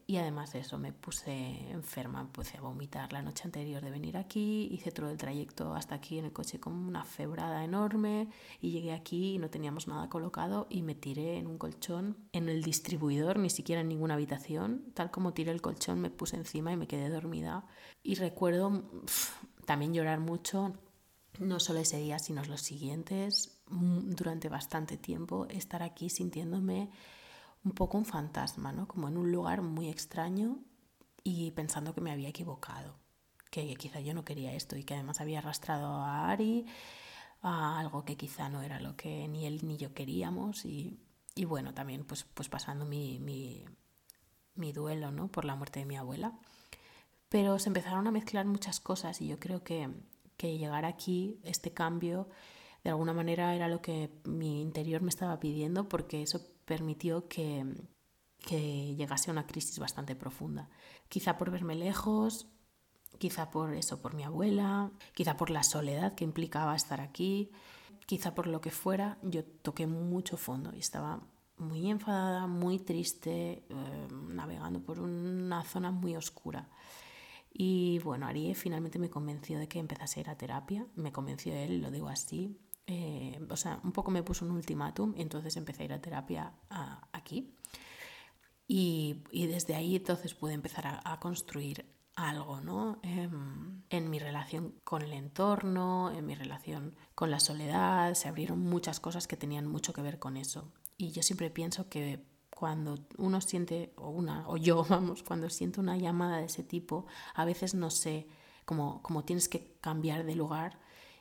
Y 0.09 0.15
además 0.15 0.53
de 0.53 0.59
eso, 0.59 0.77
me 0.77 0.93
puse 0.93 1.69
enferma, 1.69 2.21
empecé 2.21 2.57
a 2.57 2.61
vomitar 2.61 3.11
la 3.11 3.21
noche 3.21 3.43
anterior 3.43 3.83
de 3.83 3.91
venir 3.91 4.15
aquí, 4.15 4.69
hice 4.71 4.89
todo 4.89 5.09
el 5.09 5.17
trayecto 5.17 5.75
hasta 5.75 5.95
aquí 5.95 6.17
en 6.17 6.23
el 6.23 6.31
coche 6.31 6.61
con 6.61 6.71
una 6.73 7.03
febrada 7.03 7.61
enorme 7.65 8.29
y 8.61 8.71
llegué 8.71 8.93
aquí 8.93 9.33
y 9.33 9.37
no 9.37 9.49
teníamos 9.49 9.89
nada 9.89 10.07
colocado 10.07 10.65
y 10.69 10.81
me 10.81 10.95
tiré 10.95 11.35
en 11.35 11.45
un 11.45 11.57
colchón 11.57 12.15
en 12.31 12.47
el 12.47 12.63
distribuidor, 12.63 13.37
ni 13.37 13.49
siquiera 13.49 13.81
en 13.81 13.89
ninguna 13.89 14.13
habitación. 14.13 14.85
Tal 14.93 15.11
como 15.11 15.33
tiré 15.33 15.51
el 15.51 15.61
colchón, 15.61 15.99
me 15.99 16.09
puse 16.09 16.37
encima 16.37 16.71
y 16.71 16.77
me 16.77 16.87
quedé 16.87 17.09
dormida. 17.09 17.65
Y 18.01 18.15
recuerdo 18.15 18.89
también 19.65 19.93
llorar 19.93 20.21
mucho, 20.21 20.73
no 21.37 21.59
solo 21.59 21.79
ese 21.79 21.97
día, 21.97 22.17
sino 22.17 22.45
los 22.45 22.61
siguientes, 22.61 23.61
mm, 23.67 24.11
durante 24.11 24.47
bastante 24.47 24.95
tiempo, 24.95 25.47
estar 25.49 25.83
aquí 25.83 26.09
sintiéndome 26.09 26.91
un 27.67 27.73
poco 27.73 27.97
un 27.97 28.05
fantasma, 28.05 28.71
¿no? 28.71 28.87
Como 28.87 29.09
en 29.09 29.17
un 29.17 29.29
lugar 29.29 29.61
muy 29.61 29.89
extraño 29.89 30.59
y 31.23 31.51
pensando 31.51 31.93
que 31.93 31.99
me 31.99 32.11
había 32.11 32.29
equivocado, 32.29 32.95
que 33.51 33.75
quizá 33.75 33.99
yo 33.99 34.13
no 34.13 34.23
quería 34.23 34.53
esto 34.53 34.77
y 34.77 34.85
que 34.85 34.93
además 34.93 35.19
había 35.19 35.39
arrastrado 35.39 35.87
a 35.87 36.31
Ari 36.31 36.65
a 37.41 37.79
algo 37.79 38.05
que 38.05 38.15
quizá 38.15 38.49
no 38.49 38.61
era 38.61 38.79
lo 38.79 38.95
que 38.95 39.27
ni 39.27 39.45
él 39.45 39.59
ni 39.63 39.77
yo 39.77 39.93
queríamos 39.93 40.63
y, 40.63 40.97
y 41.35 41.43
bueno, 41.43 41.73
también 41.73 42.05
pues, 42.05 42.23
pues 42.33 42.47
pasando 42.47 42.85
mi, 42.85 43.19
mi, 43.19 43.65
mi 44.55 44.71
duelo 44.71 45.11
¿no? 45.11 45.27
por 45.27 45.43
la 45.43 45.55
muerte 45.55 45.81
de 45.81 45.85
mi 45.85 45.97
abuela. 45.97 46.39
Pero 47.27 47.59
se 47.59 47.67
empezaron 47.67 48.07
a 48.07 48.11
mezclar 48.11 48.45
muchas 48.45 48.79
cosas 48.79 49.21
y 49.21 49.27
yo 49.27 49.39
creo 49.39 49.61
que, 49.61 49.89
que 50.37 50.57
llegar 50.57 50.85
aquí, 50.85 51.41
este 51.43 51.73
cambio, 51.73 52.29
de 52.85 52.91
alguna 52.91 53.11
manera 53.11 53.53
era 53.53 53.67
lo 53.67 53.81
que 53.81 54.09
mi 54.23 54.61
interior 54.61 55.01
me 55.01 55.09
estaba 55.09 55.37
pidiendo 55.41 55.89
porque 55.89 56.21
eso 56.21 56.47
permitió 56.67 57.27
que, 57.29 57.65
que 58.45 58.93
llegase 58.95 59.31
a 59.31 59.33
una 59.33 59.47
crisis 59.47 59.79
bastante 59.79 60.15
profunda. 60.15 60.69
Quizá 61.07 61.37
por 61.37 61.49
verme 61.49 61.75
lejos, 61.75 62.47
quizá 63.17 63.49
por 63.49 63.73
eso, 63.73 64.01
por 64.01 64.13
mi 64.13 64.23
abuela, 64.23 64.91
quizá 65.15 65.37
por 65.37 65.49
la 65.49 65.63
soledad 65.63 66.13
que 66.13 66.25
implicaba 66.25 66.75
estar 66.75 66.99
aquí, 66.99 67.49
quizá 68.05 68.35
por 68.35 68.47
lo 68.47 68.59
que 68.59 68.69
fuera, 68.69 69.17
yo 69.23 69.45
toqué 69.45 69.87
mucho 69.87 70.35
fondo 70.35 70.75
y 70.75 70.79
estaba 70.79 71.21
muy 71.57 71.89
enfadada, 71.89 72.47
muy 72.47 72.79
triste, 72.79 73.63
eh, 73.69 74.07
navegando 74.29 74.81
por 74.81 74.99
una 74.99 75.63
zona 75.63 75.91
muy 75.91 76.17
oscura. 76.17 76.69
Y 77.51 77.99
bueno, 77.99 78.27
Arie 78.27 78.53
finalmente 78.55 78.99
me 78.99 79.09
convenció 79.09 79.57
de 79.57 79.69
que 79.69 79.79
empezase 79.79 80.19
a 80.19 80.21
ir 80.21 80.29
a 80.29 80.37
terapia, 80.37 80.85
me 80.95 81.13
convenció 81.13 81.53
él, 81.55 81.81
lo 81.81 81.89
digo 81.91 82.09
así. 82.09 82.59
Eh, 82.87 83.37
o 83.49 83.57
sea, 83.57 83.79
un 83.83 83.91
poco 83.91 84.11
me 84.11 84.23
puso 84.23 84.45
un 84.45 84.51
ultimátum 84.51 85.13
y 85.17 85.21
entonces 85.21 85.57
empecé 85.57 85.83
a 85.83 85.85
ir 85.85 85.93
a 85.93 86.01
terapia 86.01 86.53
aquí. 87.11 87.53
Y, 88.67 89.23
y, 89.31 89.47
desde 89.47 89.75
ahí 89.75 89.95
entonces 89.95 90.33
pude 90.33 90.53
empezar 90.53 91.01
a, 91.03 91.19
construir 91.19 91.85
algo, 92.15 92.59
¿no? 92.61 92.99
Em, 93.03 93.83
en 93.89 94.09
mi 94.09 94.19
relación 94.19 94.73
con 94.83 95.01
el 95.01 95.13
entorno, 95.13 96.11
en 96.11 96.25
mi 96.25 96.35
relación 96.35 96.95
con 97.15 97.31
la 97.31 97.39
soledad, 97.39 98.13
se 98.15 98.27
abrieron 98.27 98.59
muchas 98.59 98.99
cosas 98.99 99.27
que 99.27 99.37
tenían 99.37 99.67
mucho 99.67 99.93
que 99.93 100.01
ver 100.01 100.19
con 100.19 100.35
eso. 100.35 100.71
Y 100.97 101.11
yo 101.11 101.23
siempre 101.23 101.49
pienso 101.49 101.89
que 101.89 102.25
cuando 102.49 102.97
uno 103.17 103.39
siente, 103.39 103.93
o 103.97 104.09
una, 104.09 104.47
o 104.49 104.57
yo, 104.57 104.83
vamos, 104.89 105.23
cuando 105.23 105.49
siento 105.49 105.81
una 105.81 105.97
llamada 105.97 106.37
de 106.39 106.45
ese 106.45 106.63
tipo, 106.63 107.05
a 107.35 107.45
veces 107.45 107.73
no 107.75 107.89
sé, 107.89 108.27
como, 108.65 109.01
como 109.01 109.23
tienes 109.23 109.47
que 109.47 109.77
cambiar 109.79 110.25
de 110.25 110.35
lugar 110.35 110.79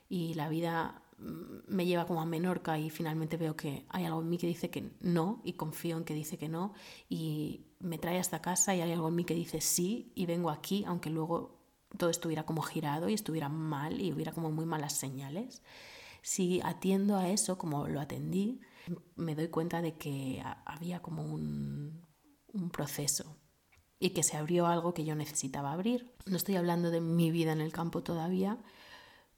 y 0.09 0.33
la 0.33 0.49
vida 0.49 1.01
me 1.17 1.85
lleva 1.85 2.05
como 2.05 2.21
a 2.21 2.25
Menorca 2.25 2.77
y 2.77 2.89
finalmente 2.89 3.37
veo 3.37 3.55
que 3.55 3.85
hay 3.89 4.05
algo 4.05 4.21
en 4.21 4.29
mí 4.29 4.37
que 4.37 4.47
dice 4.47 4.69
que 4.69 4.91
no 5.01 5.41
y 5.43 5.53
confío 5.53 5.97
en 5.97 6.03
que 6.03 6.13
dice 6.13 6.37
que 6.37 6.47
no 6.47 6.73
y 7.09 7.65
me 7.79 7.97
trae 7.97 8.19
hasta 8.19 8.41
casa 8.41 8.75
y 8.75 8.81
hay 8.81 8.91
algo 8.91 9.07
en 9.07 9.15
mí 9.15 9.23
que 9.25 9.33
dice 9.33 9.59
sí 9.59 10.11
y 10.15 10.27
vengo 10.27 10.51
aquí 10.51 10.83
aunque 10.85 11.09
luego 11.09 11.57
todo 11.97 12.09
estuviera 12.09 12.45
como 12.45 12.61
girado 12.61 13.09
y 13.09 13.13
estuviera 13.13 13.49
mal 13.49 14.01
y 14.01 14.11
hubiera 14.13 14.31
como 14.31 14.51
muy 14.51 14.65
malas 14.65 14.93
señales. 14.93 15.61
Si 16.21 16.59
atiendo 16.63 17.15
a 17.15 17.29
eso 17.29 17.57
como 17.57 17.87
lo 17.87 18.01
atendí, 18.01 18.59
me 19.15 19.35
doy 19.35 19.47
cuenta 19.47 19.81
de 19.81 19.95
que 19.97 20.43
había 20.65 21.01
como 21.01 21.23
un, 21.23 22.05
un 22.47 22.69
proceso 22.69 23.37
y 23.99 24.11
que 24.11 24.23
se 24.23 24.37
abrió 24.37 24.67
algo 24.67 24.93
que 24.93 25.05
yo 25.05 25.15
necesitaba 25.15 25.71
abrir. 25.71 26.13
No 26.25 26.37
estoy 26.37 26.55
hablando 26.55 26.91
de 26.91 27.01
mi 27.01 27.31
vida 27.31 27.53
en 27.53 27.61
el 27.61 27.71
campo 27.71 28.03
todavía, 28.03 28.57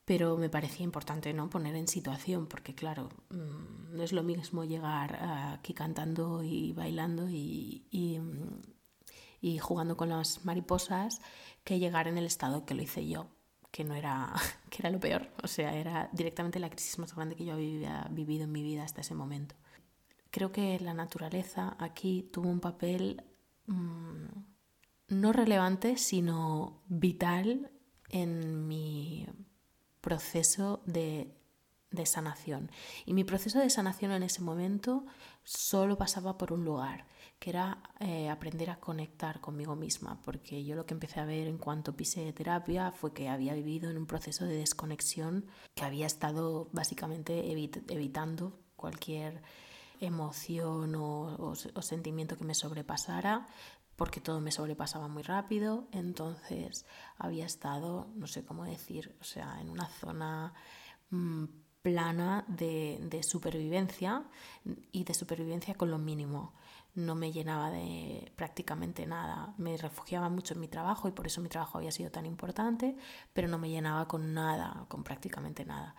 pero 0.10 0.38
me 0.38 0.50
parecía 0.50 0.84
importante 0.84 1.32
¿no? 1.34 1.52
poner 1.52 1.76
en 1.76 1.88
situación, 1.88 2.48
porque 2.48 2.74
claro, 2.74 3.10
mm, 3.30 3.96
no 3.96 4.02
es 4.02 4.12
lo 4.12 4.24
mismo 4.24 4.64
llegar 4.64 5.20
aquí 5.54 5.76
cantando 5.76 6.42
y 6.42 6.74
bailando 6.74 7.30
y, 7.30 7.86
y, 7.92 8.20
y, 9.40 9.60
jugando 9.60 9.96
con 9.98 10.10
las 10.10 10.46
mariposas 10.46 11.22
que 11.64 11.78
llegar 11.78 12.08
en 12.08 12.18
el 12.18 12.26
estado 12.26 12.66
que 12.66 12.74
lo 12.74 12.82
hice 12.82 13.08
yo, 13.08 13.28
que 13.70 13.84
no 13.84 13.94
era, 13.94 14.34
que 14.72 14.78
era 14.80 14.90
lo 14.90 15.00
peor, 15.00 15.30
o 15.44 15.48
sea, 15.48 15.76
era 15.76 16.10
directamente 16.12 16.60
la 16.60 16.72
crisis 16.72 16.98
más 16.98 17.14
grande 17.14 17.36
que 17.36 17.46
yo 17.46 17.54
había 17.54 18.08
vivido 18.10 18.46
en 18.46 18.52
mi 18.52 18.64
vida 18.64 18.86
hasta 18.86 19.02
ese 19.02 19.14
momento. 19.14 19.54
Creo 20.32 20.52
que 20.52 20.80
la 20.80 20.96
naturaleza 20.96 21.76
aquí 21.78 22.28
tuvo 22.34 22.50
un 22.50 22.62
papel 22.62 23.22
mmm, 23.68 24.26
no 25.10 25.34
relevante, 25.34 25.98
sino 25.98 26.82
vital 26.88 27.70
en 28.10 28.68
mi 28.68 29.28
proceso 30.02 30.82
de, 30.86 31.34
de, 31.92 32.06
sanación. 32.06 32.72
Y 33.06 33.14
mi 33.14 33.24
proceso 33.24 33.60
de 33.60 33.70
sanación 33.70 34.12
en 34.12 34.24
ese 34.24 34.42
momento 34.42 35.06
solo 35.44 35.98
pasaba 35.98 36.38
por 36.38 36.54
un 36.54 36.64
lugar, 36.66 37.06
que 37.40 37.50
era 37.50 37.82
eh, 38.00 38.30
aprender 38.30 38.70
a 38.70 38.80
conectar 38.80 39.42
conmigo 39.42 39.76
misma, 39.76 40.22
porque 40.24 40.64
yo 40.64 40.76
lo 40.76 40.86
que 40.86 40.94
empecé 40.94 41.20
a 41.20 41.26
ver 41.26 41.48
en 41.48 41.58
cuanto 41.58 41.96
pisé 41.96 42.32
terapia 42.34 42.92
fue 42.92 43.14
que 43.14 43.30
había 43.30 43.54
vivido 43.54 43.90
en 43.90 43.98
un 43.98 44.06
proceso 44.06 44.46
de 44.46 44.58
desconexión, 44.58 45.46
que 45.76 45.86
había 45.86 46.06
estado 46.06 46.70
básicamente 46.72 47.52
evitando 47.52 48.60
cualquier 48.76 49.42
emoción 50.00 50.96
o, 50.96 51.56
o, 51.76 51.82
sentimiento 51.82 52.38
que 52.38 52.44
me 52.44 52.56
sobrepasara, 52.56 53.48
porque 53.96 54.22
todo 54.22 54.40
me 54.40 54.52
sobrepasaba 54.52 55.08
muy 55.08 55.24
rápido, 55.24 55.88
entonces 55.92 56.86
había 57.18 57.46
estado, 57.46 58.08
no 58.16 58.28
sé 58.28 58.46
cómo 58.46 58.64
decir, 58.66 59.16
o 59.20 59.24
sea, 59.24 59.60
en 59.60 59.70
una 59.70 59.88
zona 59.88 60.54
mmm, 61.10 61.46
plana 61.82 62.46
de, 62.48 63.22
supervivencia 63.24 64.24
y 64.92 65.04
de 65.04 65.14
supervivencia 65.14 65.76
con 65.76 65.92
lo 65.92 65.98
mínimo. 65.98 66.54
No 66.96 67.16
me 67.16 67.32
llenaba 67.32 67.72
de 67.72 68.32
prácticamente 68.36 69.06
nada. 69.06 69.54
Me 69.58 69.78
refugiaba 69.78 70.30
mucho 70.30 70.54
en 70.54 70.60
mi 70.60 70.68
trabajo 70.68 71.08
y 71.08 71.12
por 71.12 71.28
eso 71.28 71.42
mi 71.42 71.50
trabajo 71.50 71.78
había 71.78 71.92
sido 71.92 72.12
tan 72.12 72.26
importante, 72.26 72.96
pero 73.34 73.48
no 73.48 73.58
me 73.58 73.70
llenaba 73.70 74.08
con 74.08 74.34
nada, 74.34 74.86
con 74.88 75.04
prácticamente 75.04 75.66
nada. 75.66 75.96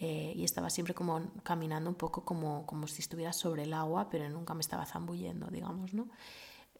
Eh, 0.00 0.32
y 0.36 0.44
estaba 0.44 0.70
siempre 0.70 0.94
como 0.94 1.32
caminando 1.42 1.90
un 1.90 1.96
poco 1.96 2.24
como, 2.24 2.64
como 2.66 2.86
si 2.86 3.02
estuviera 3.02 3.32
sobre 3.32 3.64
el 3.64 3.72
agua, 3.72 4.08
pero 4.08 4.28
nunca 4.30 4.54
me 4.54 4.60
estaba 4.60 4.86
zambullendo, 4.86 5.48
digamos, 5.48 5.92
¿no? 5.92 6.08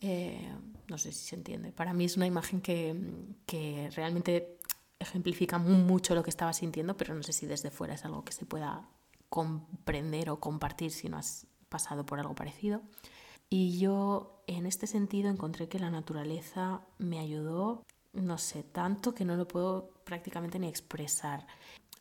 Eh, 0.01 0.53
no 0.87 0.99
sé 0.99 1.13
si 1.13 1.27
se 1.29 1.35
entiende. 1.35 1.73
Para 1.73 1.93
mí 1.93 2.05
es 2.05 2.17
una 2.17 2.27
imagen 2.27 2.61
que, 2.61 2.95
que 3.47 3.91
realmente 3.97 4.59
ejemplifica 5.01 5.59
mucho 5.59 6.15
lo 6.15 6.23
que 6.23 6.31
estaba 6.31 6.53
sintiendo, 6.53 6.97
pero 6.97 7.15
no 7.15 7.23
sé 7.23 7.33
si 7.33 7.47
desde 7.47 7.71
fuera 7.71 7.95
es 7.95 8.05
algo 8.05 8.25
que 8.25 8.33
se 8.33 8.47
pueda 8.47 8.89
comprender 9.29 10.31
o 10.31 10.41
compartir 10.41 10.91
si 10.93 11.09
no 11.09 11.19
has 11.19 11.47
pasado 11.69 12.07
por 12.07 12.21
algo 12.21 12.35
parecido. 12.35 12.83
Y 13.51 13.79
yo 13.79 14.43
en 14.47 14.67
este 14.67 14.87
sentido 14.87 15.31
encontré 15.31 15.69
que 15.69 15.79
la 15.79 15.91
naturaleza 15.91 16.83
me 16.99 17.19
ayudó, 17.19 17.85
no 18.13 18.39
sé, 18.39 18.63
tanto 18.63 19.15
que 19.15 19.25
no 19.25 19.37
lo 19.37 19.49
puedo 19.49 19.91
prácticamente 20.05 20.59
ni 20.59 20.69
expresar. 20.69 21.47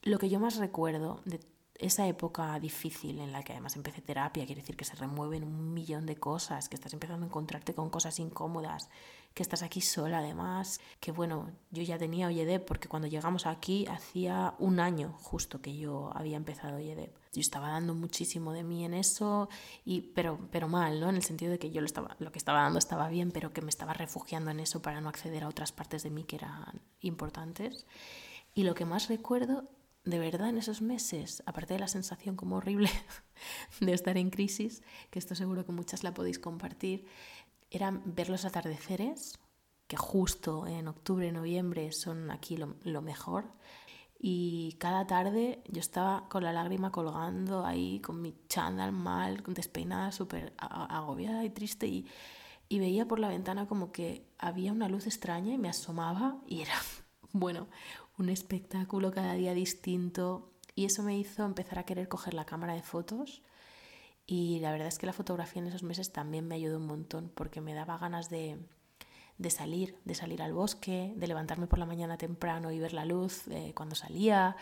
Lo 0.07 0.19
que 0.19 0.29
yo 0.29 0.39
más 0.39 0.55
recuerdo 0.55 1.19
de 1.25 1.41
esa 1.79 2.07
época 2.07 2.57
difícil 2.61 3.19
en 3.19 3.33
la 3.33 3.43
que 3.43 3.51
además 3.51 3.75
empecé 3.75 4.01
terapia, 4.01 4.45
quiere 4.45 4.61
decir 4.61 4.77
que 4.77 4.85
se 4.85 4.95
remueven 4.95 5.43
un 5.43 5.73
millón 5.73 6.05
de 6.05 6.15
cosas, 6.15 6.69
que 6.69 6.77
estás 6.77 6.93
empezando 6.93 7.25
a 7.25 7.27
encontrarte 7.27 7.73
con 7.73 7.89
cosas 7.89 8.17
incómodas, 8.17 8.89
que 9.33 9.43
estás 9.43 9.63
aquí 9.63 9.81
sola 9.81 10.19
además, 10.19 10.79
que 11.01 11.11
bueno, 11.11 11.51
yo 11.71 11.83
ya 11.83 11.97
tenía 11.97 12.27
OYEDEP 12.27 12.65
porque 12.65 12.87
cuando 12.87 13.09
llegamos 13.09 13.45
aquí 13.45 13.85
hacía 13.87 14.55
un 14.59 14.79
año 14.79 15.11
justo 15.19 15.61
que 15.61 15.75
yo 15.75 16.09
había 16.15 16.37
empezado 16.37 16.77
OYEDEP. 16.77 17.13
Yo 17.33 17.41
estaba 17.41 17.71
dando 17.71 17.93
muchísimo 17.93 18.53
de 18.53 18.63
mí 18.63 18.85
en 18.85 18.93
eso, 18.93 19.49
y, 19.83 19.99
pero, 20.15 20.39
pero 20.51 20.69
mal, 20.69 21.01
¿no? 21.01 21.09
En 21.09 21.17
el 21.17 21.23
sentido 21.23 21.51
de 21.51 21.59
que 21.59 21.69
yo 21.71 21.81
lo, 21.81 21.85
estaba, 21.85 22.15
lo 22.19 22.31
que 22.31 22.39
estaba 22.39 22.61
dando 22.61 22.79
estaba 22.79 23.09
bien, 23.09 23.31
pero 23.31 23.51
que 23.51 23.61
me 23.61 23.69
estaba 23.69 23.91
refugiando 23.91 24.51
en 24.51 24.61
eso 24.61 24.81
para 24.81 25.01
no 25.01 25.09
acceder 25.09 25.43
a 25.43 25.49
otras 25.49 25.73
partes 25.73 26.03
de 26.03 26.11
mí 26.11 26.23
que 26.23 26.37
eran 26.37 26.81
importantes. 27.01 27.85
Y 28.55 28.63
lo 28.63 28.73
que 28.73 28.85
más 28.85 29.09
recuerdo 29.09 29.69
de 30.07 30.19
verdad 30.19 30.49
en 30.49 30.57
esos 30.57 30.81
meses, 30.81 31.43
aparte 31.45 31.73
de 31.73 31.81
la 31.81 31.89
sensación 31.89 32.37
como 32.37 32.55
horrible 32.55 32.89
de 33.81 33.91
estar 33.91 34.17
en 34.17 34.29
crisis, 34.29 34.81
que 35.09 35.19
esto 35.19 35.35
seguro 35.35 35.65
que 35.65 35.73
muchas 35.73 36.03
la 36.03 36.13
podéis 36.13 36.39
compartir, 36.39 37.05
era 37.69 37.91
ver 38.05 38.29
los 38.29 38.45
atardeceres, 38.45 39.37
que 39.87 39.97
justo 39.97 40.65
en 40.65 40.87
octubre, 40.87 41.29
noviembre 41.33 41.91
son 41.91 42.31
aquí 42.31 42.55
lo, 42.57 43.01
mejor. 43.01 43.51
Y 44.17 44.77
cada 44.79 45.05
tarde 45.07 45.61
yo 45.67 45.81
estaba 45.81 46.29
con 46.29 46.43
la 46.43 46.53
lágrima 46.53 46.89
colgando 46.89 47.65
ahí, 47.65 47.99
con 47.99 48.21
mi 48.21 48.33
chándal 48.47 48.93
mal, 48.93 49.43
despeinada, 49.45 50.13
súper 50.13 50.53
agobiada 50.57 51.43
y 51.43 51.49
triste. 51.49 51.85
Y 51.87 52.79
veía 52.79 53.07
por 53.07 53.19
la 53.19 53.27
ventana 53.27 53.67
como 53.67 53.91
que 53.91 54.25
había 54.37 54.71
una 54.71 54.87
luz 54.87 55.05
extraña 55.05 55.53
y 55.53 55.57
me 55.57 55.69
asomaba 55.69 56.37
y 56.47 56.61
era, 56.61 56.73
bueno, 57.33 57.67
un 58.17 58.29
espectáculo 58.29 59.11
cada 59.11 59.33
día 59.33 59.53
distinto 59.53 60.51
y 60.75 60.85
eso 60.85 61.03
me 61.03 61.17
hizo 61.17 61.45
empezar 61.45 61.79
a 61.79 61.83
querer 61.83 62.07
coger 62.07 62.33
la 62.33 62.45
cámara 62.45 62.73
de 62.73 62.81
fotos 62.81 63.41
y 64.25 64.59
la 64.59 64.71
verdad 64.71 64.87
es 64.87 64.97
que 64.97 65.05
la 65.05 65.13
fotografía 65.13 65.61
en 65.61 65.67
esos 65.67 65.83
meses 65.83 66.11
también 66.11 66.47
me 66.47 66.55
ayudó 66.55 66.77
un 66.77 66.85
montón 66.85 67.31
porque 67.33 67.61
me 67.61 67.73
daba 67.73 67.97
ganas 67.97 68.29
de, 68.29 68.57
de 69.37 69.49
salir, 69.49 69.97
de 70.03 70.15
salir 70.15 70.41
al 70.41 70.53
bosque, 70.53 71.13
de 71.15 71.27
levantarme 71.27 71.67
por 71.67 71.79
la 71.79 71.85
mañana 71.85 72.17
temprano 72.17 72.71
y 72.71 72.79
ver 72.79 72.93
la 72.93 73.05
luz 73.05 73.47
eh, 73.47 73.71
cuando 73.75 73.95
salía, 73.95 74.55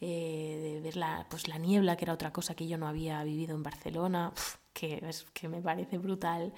eh, 0.00 0.74
de 0.76 0.80
ver 0.80 0.96
la, 0.96 1.26
pues, 1.28 1.48
la 1.48 1.58
niebla, 1.58 1.96
que 1.96 2.04
era 2.04 2.12
otra 2.14 2.32
cosa 2.32 2.54
que 2.54 2.68
yo 2.68 2.78
no 2.78 2.86
había 2.86 3.22
vivido 3.24 3.54
en 3.54 3.62
Barcelona, 3.62 4.32
que, 4.72 5.02
es, 5.08 5.24
que 5.32 5.48
me 5.48 5.60
parece 5.60 5.98
brutal. 5.98 6.52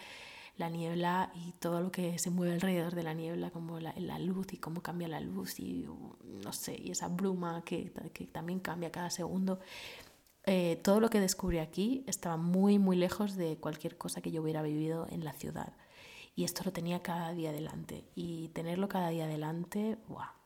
La 0.56 0.68
niebla 0.68 1.32
y 1.34 1.52
todo 1.52 1.80
lo 1.80 1.90
que 1.90 2.18
se 2.18 2.30
mueve 2.30 2.54
alrededor 2.54 2.94
de 2.94 3.02
la 3.02 3.14
niebla, 3.14 3.50
como 3.50 3.80
la, 3.80 3.94
la 3.96 4.18
luz 4.18 4.52
y 4.52 4.58
cómo 4.58 4.82
cambia 4.82 5.08
la 5.08 5.20
luz 5.20 5.58
y 5.58 5.86
no 6.44 6.52
sé, 6.52 6.76
y 6.78 6.90
esa 6.90 7.08
bruma 7.08 7.62
que, 7.64 7.92
que 8.12 8.26
también 8.26 8.60
cambia 8.60 8.92
cada 8.92 9.10
segundo. 9.10 9.60
Eh, 10.44 10.80
todo 10.82 11.00
lo 11.00 11.08
que 11.08 11.20
descubrí 11.20 11.58
aquí 11.58 12.04
estaba 12.06 12.36
muy, 12.36 12.78
muy 12.78 12.96
lejos 12.96 13.36
de 13.36 13.56
cualquier 13.58 13.96
cosa 13.96 14.20
que 14.20 14.32
yo 14.32 14.42
hubiera 14.42 14.62
vivido 14.62 15.06
en 15.10 15.24
la 15.24 15.32
ciudad. 15.32 15.72
Y 16.34 16.44
esto 16.44 16.62
lo 16.64 16.72
tenía 16.72 17.02
cada 17.02 17.32
día 17.32 17.52
delante. 17.52 18.04
Y 18.14 18.48
tenerlo 18.48 18.88
cada 18.88 19.08
día 19.10 19.26
delante, 19.26 19.98
¡buah! 20.08 20.42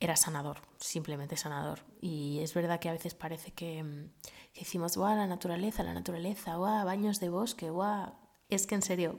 era 0.00 0.16
sanador, 0.16 0.58
simplemente 0.78 1.36
sanador. 1.36 1.80
Y 2.00 2.40
es 2.40 2.54
verdad 2.54 2.78
que 2.80 2.88
a 2.88 2.92
veces 2.92 3.14
parece 3.14 3.52
que, 3.52 3.82
mm, 3.82 4.10
que 4.52 4.60
decimos, 4.60 4.96
¡guau! 4.96 5.16
La 5.16 5.26
naturaleza, 5.26 5.82
la 5.82 5.94
naturaleza, 5.94 6.56
¡guau! 6.56 6.84
Baños 6.84 7.20
de 7.20 7.30
bosque. 7.30 7.70
Es 8.48 8.66
que 8.66 8.74
en 8.74 8.82
serio, 8.82 9.18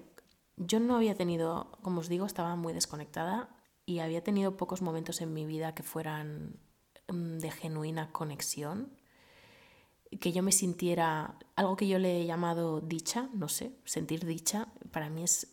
yo 0.57 0.79
no 0.79 0.95
había 0.95 1.15
tenido, 1.15 1.77
como 1.81 2.01
os 2.01 2.09
digo, 2.09 2.25
estaba 2.25 2.55
muy 2.55 2.73
desconectada 2.73 3.49
y 3.85 3.99
había 3.99 4.23
tenido 4.23 4.57
pocos 4.57 4.81
momentos 4.81 5.21
en 5.21 5.33
mi 5.33 5.45
vida 5.45 5.75
que 5.75 5.83
fueran 5.83 6.59
mm, 7.07 7.37
de 7.37 7.51
genuina 7.51 8.11
conexión 8.11 8.91
que 10.19 10.31
yo 10.31 10.43
me 10.43 10.51
sintiera 10.51 11.37
algo 11.55 11.75
que 11.75 11.87
yo 11.87 11.99
le 11.99 12.21
he 12.21 12.25
llamado 12.25 12.81
dicha, 12.81 13.29
no 13.33 13.49
sé, 13.49 13.71
sentir 13.85 14.25
dicha, 14.25 14.67
para 14.91 15.09
mí 15.09 15.23
es 15.23 15.47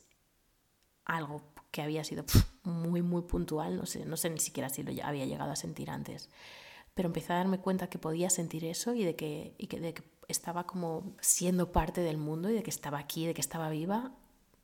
algo 1.05 1.43
que 1.71 1.83
había 1.83 2.05
sido 2.05 2.25
muy, 2.64 3.02
muy 3.02 3.23
puntual, 3.23 3.76
no 3.76 3.87
sé, 3.87 4.05
no 4.05 4.17
sé 4.17 4.31
ni 4.31 4.38
siquiera 4.38 4.69
si 4.69 4.83
lo 4.83 4.93
había 5.05 5.26
llegado 5.26 5.50
a 5.50 5.57
sentir 5.57 5.91
antes, 5.91 6.31
pero 6.95 7.07
empecé 7.07 7.33
a 7.33 7.37
darme 7.37 7.59
cuenta 7.59 7.88
que 7.88 7.99
podía 7.99 8.31
sentir 8.31 8.64
eso 8.64 8.95
y 8.95 9.05
de 9.05 9.17
que, 9.17 9.55
de 9.59 9.95
que 9.95 10.02
estaba 10.32 10.66
como 10.66 11.14
siendo 11.20 11.72
parte 11.72 12.00
del 12.00 12.18
mundo 12.18 12.50
y 12.50 12.54
de 12.54 12.62
que 12.62 12.70
estaba 12.70 12.98
aquí, 12.98 13.26
de 13.26 13.34
que 13.34 13.40
estaba 13.40 13.70
viva 13.70 14.12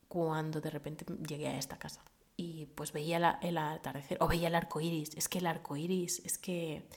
cuando 0.09 0.61
de 0.61 0.71
repente 0.71 1.05
llegué 1.27 1.49
a 1.49 1.59
esta 1.59 1.79
casa. 1.79 2.03
Y 2.37 2.67
pues 2.67 2.93
veía 2.93 3.39
el 3.43 3.59
atardecer, 3.59 4.19
o 4.21 4.29
veía 4.29 4.49
el 4.49 4.55
arco 4.55 4.81
iris. 4.81 5.11
Es 5.17 5.29
que 5.29 5.39
el 5.39 5.47
arco 5.47 5.77
iris, 5.77 6.21
es 6.25 6.39
que, 6.39 6.89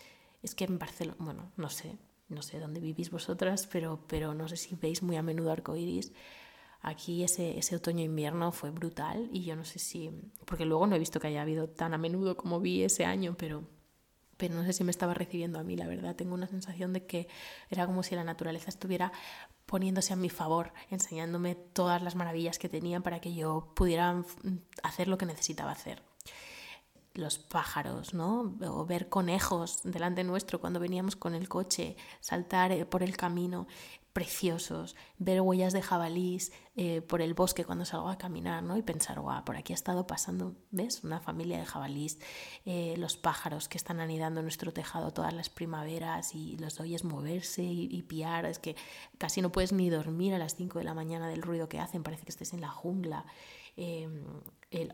es 0.43 0.55
que 0.55 0.65
en 0.65 0.79
Barcelona, 0.79 1.17
bueno, 1.19 1.51
no 1.57 1.69
sé, 1.69 1.97
no 2.31 2.41
sé 2.41 2.59
dónde 2.59 2.79
vivís 2.79 3.11
vosotras, 3.11 3.67
pero, 3.67 3.99
pero 4.07 4.33
no 4.33 4.47
sé 4.47 4.57
si 4.57 4.75
veis 4.75 5.03
muy 5.03 5.17
a 5.17 5.21
menudo 5.21 5.51
arcoiris. 5.51 6.13
Aquí 6.81 7.23
ese, 7.23 7.59
ese 7.59 7.75
otoño-invierno 7.75 8.51
fue 8.51 8.71
brutal 8.71 9.29
y 9.31 9.43
yo 9.43 9.55
no 9.55 9.65
sé 9.65 9.77
si, 9.77 10.09
porque 10.45 10.65
luego 10.65 10.87
no 10.87 10.95
he 10.95 10.99
visto 10.99 11.19
que 11.19 11.27
haya 11.27 11.43
habido 11.43 11.69
tan 11.69 11.93
a 11.93 11.99
menudo 11.99 12.37
como 12.37 12.59
vi 12.59 12.83
ese 12.83 13.05
año, 13.05 13.35
pero, 13.37 13.63
pero 14.41 14.55
no 14.55 14.63
sé 14.63 14.73
si 14.73 14.83
me 14.83 14.89
estaba 14.89 15.13
recibiendo 15.13 15.59
a 15.59 15.63
mí, 15.63 15.75
la 15.75 15.85
verdad. 15.85 16.15
Tengo 16.15 16.33
una 16.33 16.47
sensación 16.47 16.93
de 16.93 17.05
que 17.05 17.27
era 17.69 17.85
como 17.85 18.01
si 18.01 18.15
la 18.15 18.23
naturaleza 18.23 18.71
estuviera 18.71 19.11
poniéndose 19.67 20.13
a 20.13 20.15
mi 20.15 20.31
favor, 20.31 20.73
enseñándome 20.89 21.53
todas 21.53 22.01
las 22.01 22.15
maravillas 22.15 22.57
que 22.57 22.67
tenía 22.67 23.01
para 23.01 23.21
que 23.21 23.35
yo 23.35 23.71
pudiera 23.75 24.25
hacer 24.81 25.07
lo 25.07 25.19
que 25.19 25.27
necesitaba 25.27 25.73
hacer 25.73 26.01
los 27.13 27.37
pájaros, 27.37 28.15
¿no? 28.15 28.55
O 28.65 28.83
ver 28.87 29.09
conejos 29.09 29.81
delante 29.83 30.23
nuestro 30.23 30.59
cuando 30.59 30.79
veníamos 30.79 31.15
con 31.15 31.35
el 31.35 31.47
coche, 31.47 31.95
saltar 32.19 32.71
eh, 32.71 32.87
por 32.87 33.03
el 33.03 33.15
camino, 33.15 33.67
preciosos, 34.13 34.95
ver 35.17 35.41
huellas 35.41 35.73
de 35.73 35.81
jabalís 35.81 36.51
eh, 36.75 37.01
por 37.01 37.21
el 37.21 37.33
bosque 37.33 37.63
cuando 37.63 37.85
salgo 37.85 38.09
a 38.09 38.17
caminar, 38.17 38.63
¿no? 38.63 38.77
Y 38.77 38.81
pensar, 38.81 39.19
guau, 39.19 39.43
por 39.45 39.55
aquí 39.55 39.73
ha 39.73 39.75
estado 39.75 40.07
pasando, 40.07 40.55
¿ves? 40.71 41.03
Una 41.03 41.19
familia 41.19 41.57
de 41.57 41.65
jabalís, 41.65 42.19
eh, 42.65 42.95
los 42.97 43.17
pájaros 43.17 43.69
que 43.69 43.77
están 43.77 43.99
anidando 43.99 44.41
en 44.41 44.45
nuestro 44.45 44.73
tejado 44.73 45.11
todas 45.11 45.33
las 45.33 45.49
primaveras 45.49 46.35
y 46.35 46.57
los 46.57 46.79
oyes 46.79 47.03
moverse 47.03 47.63
y, 47.63 48.01
piar, 48.03 48.45
es 48.45 48.59
que 48.59 48.75
casi 49.17 49.41
no 49.41 49.51
puedes 49.51 49.71
ni 49.71 49.89
dormir 49.89 50.33
a 50.33 50.37
las 50.37 50.55
5 50.55 50.79
de 50.79 50.85
la 50.85 50.93
mañana 50.93 51.29
del 51.29 51.41
ruido 51.41 51.69
que 51.69 51.79
hacen, 51.79 52.03
parece 52.03 52.23
que 52.23 52.31
estés 52.31 52.53
en 52.53 52.61
la 52.61 52.69
jungla. 52.69 53.25
Em, 53.77 54.25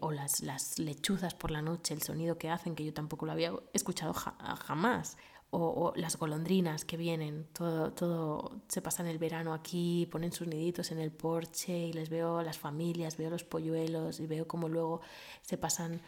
o 0.01 0.11
las, 0.11 0.41
las, 0.41 0.77
lechuzas 0.77 1.33
por 1.33 1.49
la 1.49 1.63
noche, 1.63 1.95
el 1.95 2.03
sonido 2.03 2.37
que 2.37 2.49
hacen, 2.49 2.75
que 2.75 2.85
yo 2.85 2.93
tampoco 2.93 3.25
lo 3.25 3.31
había 3.31 3.51
escuchado 3.73 4.13
jamás. 4.13 5.17
O, 5.49 5.93
las 5.95 6.17
golondrinas 6.17 6.83
que 6.83 6.97
vienen, 6.97 7.47
todo, 7.53 7.93
todo 7.93 8.61
se 8.67 8.81
pasan 8.81 9.07
el 9.07 9.17
verano 9.17 9.53
aquí, 9.53 10.07
ponen 10.11 10.33
sus 10.33 10.47
niditos 10.47 10.91
en 10.91 10.99
el 10.99 11.11
porche 11.11 11.87
y 11.87 11.93
les 11.93 12.09
veo 12.09 12.41
las 12.43 12.57
familias, 12.57 13.15
veo 13.15 13.29
los 13.29 13.45
polluelos 13.45 14.19
y 14.19 14.27
veo 14.27 14.45
cómo 14.45 14.67
luego 14.67 15.01
se 15.41 15.57
pasan 15.57 16.01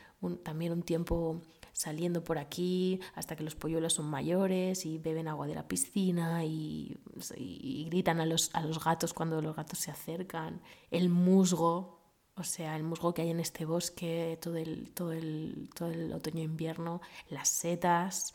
también 0.44 0.74
un 0.74 0.84
tiempo 0.84 1.42
saliendo 1.72 2.24
por 2.24 2.38
aquí 2.38 3.00
hasta 3.16 3.38
que 3.38 3.44
los 3.46 3.56
polluelos 3.56 3.94
son 3.94 4.06
mayores 4.06 4.86
y 4.86 4.98
beben 4.98 5.30
agua 5.30 5.48
de 5.48 5.56
la 5.56 5.68
piscina 5.68 6.44
y, 6.44 6.98
y 7.38 7.86
gritan 7.86 8.20
a 8.20 8.26
los, 8.26 8.50
a 8.54 8.62
los 8.62 8.84
gatos 8.84 9.14
cuando 9.14 9.42
los 9.42 9.56
gatos 9.56 9.80
se 9.80 9.90
acercan. 9.90 10.62
El 10.92 11.08
musgo, 11.10 12.02
o 12.36 12.44
sea, 12.44 12.76
el 12.76 12.84
musgo 12.84 13.14
que 13.14 13.22
hay 13.22 13.30
en 13.30 13.40
este 13.40 13.66
bosque, 13.66 14.38
todo 14.42 14.58
el, 14.58 14.92
todo 14.92 15.14
el, 15.14 15.70
todo 15.74 15.90
el 15.90 16.12
otoño-invierno, 16.12 17.02
las 17.30 17.48
setas, 17.48 18.34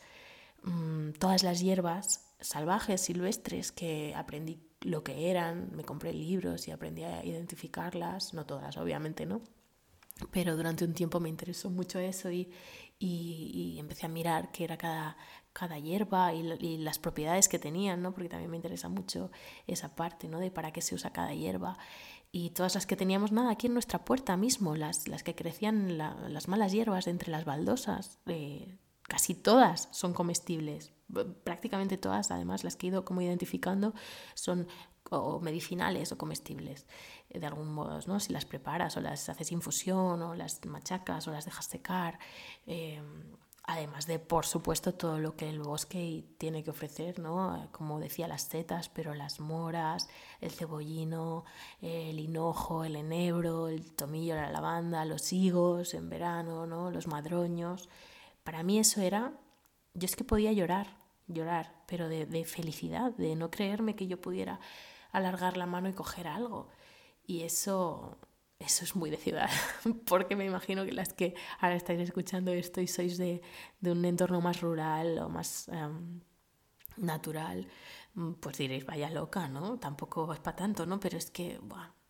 mm, 0.65 1.13
todas 1.19 1.43
las 1.43 1.61
hierbas 1.61 2.35
salvajes, 2.39 3.01
silvestres, 3.01 3.71
que 3.71 4.13
aprendí 4.15 4.59
lo 4.81 5.03
que 5.03 5.31
eran, 5.31 5.69
me 5.75 5.83
compré 5.83 6.13
libros 6.13 6.67
y 6.67 6.71
aprendí 6.71 7.03
a 7.03 7.25
identificarlas, 7.25 8.33
no 8.33 8.45
todas, 8.45 8.77
obviamente, 8.77 9.25
¿no? 9.25 9.41
Pero 10.31 10.55
durante 10.55 10.85
un 10.85 10.93
tiempo 10.93 11.19
me 11.19 11.29
interesó 11.29 11.69
mucho 11.69 11.99
eso 11.99 12.31
y, 12.31 12.49
y, 12.99 13.77
empecé 13.79 14.05
a 14.05 14.09
mirar 14.09 14.51
qué 14.51 14.63
era 14.63 14.77
cada, 14.77 15.17
cada 15.51 15.79
hierba 15.79 16.33
y, 16.33 16.77
las 16.77 16.99
propiedades 16.99 17.49
que 17.49 17.59
tenían, 17.59 18.01
¿no? 18.01 18.13
Porque 18.13 18.29
también 18.29 18.51
me 18.51 18.57
interesa 18.57 18.89
mucho 18.89 19.31
esa 19.67 19.95
parte, 19.95 20.27
¿no? 20.29 20.39
De 20.39 20.51
para 20.51 20.71
qué 20.71 20.81
se 20.81 20.95
usa 20.95 21.11
cada 21.11 21.33
hierba 21.33 21.77
y 22.31 22.49
todas 22.49 22.75
las 22.75 22.85
que 22.85 22.97
teníamos 22.97 23.31
nada 23.31 23.51
aquí 23.51 23.67
en 23.67 23.73
nuestra 23.73 24.03
puerta 24.03 24.35
mismo, 24.35 24.75
las, 24.75 25.07
las 25.07 25.23
que 25.23 25.35
crecían 25.35 25.97
las 25.97 26.47
malas 26.49 26.73
hierbas 26.73 27.07
entre 27.07 27.31
las 27.31 27.45
baldosas, 27.45 28.19
eh, 28.25 28.77
casi 29.07 29.35
todas 29.35 29.87
son 29.91 30.13
comestibles, 30.13 30.91
prácticamente 31.43 31.97
todas, 31.97 32.31
además 32.31 32.63
las 32.63 32.75
que 32.75 32.87
he 32.87 32.89
ido 32.89 33.05
como 33.05 33.21
identificando 33.21 33.93
son 34.33 34.67
o 35.11 35.39
medicinales 35.39 36.11
o 36.11 36.17
comestibles 36.17 36.87
eh, 37.29 37.39
de 37.39 37.45
algún 37.45 37.71
modo, 37.73 37.99
¿no? 38.07 38.19
Si 38.19 38.33
las 38.33 38.45
preparas 38.45 38.97
o 38.97 39.01
las 39.01 39.29
haces 39.29 39.51
infusión 39.51 40.21
o 40.21 40.35
las 40.35 40.65
machacas 40.65 41.27
o 41.27 41.31
las 41.31 41.45
dejas 41.45 41.65
secar, 41.65 42.17
eh, 42.65 43.01
además 43.63 44.07
de, 44.07 44.19
por 44.19 44.45
supuesto, 44.45 44.93
todo 44.93 45.19
lo 45.19 45.35
que 45.35 45.49
el 45.49 45.59
bosque 45.59 46.25
tiene 46.37 46.63
que 46.63 46.71
ofrecer, 46.71 47.19
¿no? 47.19 47.69
Como 47.71 47.99
decía, 47.99 48.27
las 48.27 48.43
setas, 48.43 48.89
pero 48.89 49.13
las 49.13 49.39
moras, 49.39 50.07
el 50.41 50.51
cebollino, 50.51 51.45
el 51.81 52.19
hinojo, 52.19 52.83
el 52.83 52.95
enebro, 52.95 53.67
el 53.67 53.91
tomillo, 53.93 54.35
la 54.35 54.51
lavanda, 54.51 55.05
los 55.05 55.33
higos 55.33 55.93
en 55.93 56.09
verano, 56.09 56.65
¿no? 56.65 56.91
Los 56.91 57.07
madroños. 57.07 57.89
Para 58.45 58.61
mí 58.61 58.77
eso 58.77 59.01
era, 59.01 59.33
yo 59.95 60.05
es 60.05 60.15
que 60.15 60.23
podía 60.23 60.53
llorar, 60.53 60.95
llorar, 61.27 61.73
pero 61.87 62.07
de, 62.07 62.45
felicidad, 62.45 63.11
de 63.15 63.35
no 63.35 63.49
creerme 63.49 63.95
que 63.95 64.05
yo 64.05 64.21
pudiera 64.21 64.59
alargar 65.11 65.57
la 65.57 65.65
mano 65.65 65.89
y 65.89 65.93
coger 65.93 66.27
algo. 66.27 66.69
Y 67.25 67.41
eso, 67.41 68.19
eso 68.59 68.85
es 68.85 68.95
muy 68.95 69.09
de 69.09 69.17
ciudad, 69.17 69.49
porque 70.05 70.35
me 70.35 70.45
imagino 70.45 70.85
que 70.85 70.91
las 70.91 71.11
que 71.11 71.33
ahora 71.59 71.75
estáis 71.75 71.99
escuchando 71.99 72.51
esto 72.53 72.81
y 72.81 72.87
sois 72.87 73.17
de, 73.17 73.41
de 73.81 73.91
un 73.91 74.05
entorno 74.05 74.41
más 74.41 74.61
rural 74.61 75.17
o 75.17 75.27
más 75.27 75.67
em, 75.69 76.21
natural, 76.97 77.67
mm, 78.13 78.33
pues 78.33 78.59
diréis, 78.59 78.85
vaya 78.85 79.09
loca, 79.09 79.47
¿no? 79.47 79.79
Tampoco 79.79 80.31
es 80.33 80.39
para 80.39 80.55
tanto, 80.55 80.85
¿no? 80.85 80.99
Pero 80.99 81.17
es 81.17 81.31
que, 81.31 81.59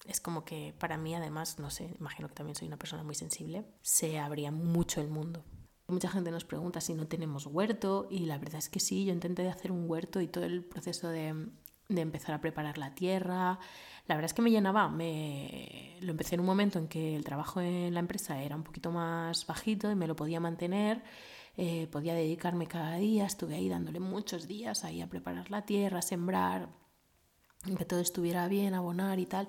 es 0.06 0.20
como 0.20 0.44
que 0.44 0.76
para 0.78 0.98
mí 0.98 1.16
además, 1.16 1.60
no 1.60 1.70
sé, 1.70 1.96
imagino 1.98 2.28
que 2.28 2.36
también 2.36 2.56
soy 2.56 2.68
una 2.68 2.78
persona 2.78 3.04
muy 3.04 3.16
sensible, 3.16 3.66
se 3.82 4.20
abría 4.20 4.52
mucho 4.52 5.00
el 5.00 5.08
mundo. 5.08 5.46
Mucha 5.88 6.10
gente 6.10 6.32
nos 6.32 6.46
pregunta 6.46 6.82
si 6.82 6.96
no 6.96 7.08
tenemos 7.08 7.46
huerto 7.46 8.08
y 8.10 8.26
la 8.26 8.40
verdad 8.40 8.58
es 8.58 8.70
que 8.70 8.80
sí, 8.80 9.06
yo 9.06 9.14
intenté 9.14 9.48
hacer 9.48 9.72
un 9.72 9.90
huerto 9.90 10.20
y 10.20 10.28
todo 10.28 10.44
el 10.44 10.64
proceso 10.64 11.10
de, 11.10 11.48
empezar 11.90 12.34
a 12.34 12.42
preparar 12.42 12.80
la 12.80 12.96
tierra, 12.96 13.60
la 14.08 14.16
verdad 14.16 14.26
es 14.26 14.34
que 14.34 14.42
me 14.42 14.50
llenaba, 14.50 14.90
me... 14.90 15.98
lo 16.02 16.12
empecé 16.12 16.36
en 16.36 16.42
un 16.42 16.48
momento 16.48 16.80
en 16.80 16.88
que 16.88 17.16
el 17.16 17.24
trabajo 17.24 17.62
en 17.62 17.94
la 17.94 18.00
empresa 18.00 18.42
era 18.42 18.56
un 18.56 18.64
poquito 18.64 18.92
más 18.92 19.46
bajito 19.46 19.92
y 19.92 19.96
me 19.96 20.08
lo 20.08 20.16
podía 20.16 20.40
mantener, 20.40 21.04
eh, 21.56 21.88
podía 21.92 22.16
dedicarme 22.16 22.66
cada 22.66 22.96
día, 22.96 23.26
estuve 23.26 23.54
ahí 23.54 23.70
dándole 23.70 24.00
muchos 24.00 24.48
días 24.48 24.84
ahí 24.84 25.02
a 25.02 25.08
preparar 25.08 25.52
la 25.52 25.66
tierra, 25.66 26.02
sembrar, 26.02 26.70
que 27.78 27.86
todo 27.86 28.00
estuviera 28.00 28.48
bien, 28.48 28.74
abonar 28.74 29.20
y 29.20 29.26
tal. 29.26 29.48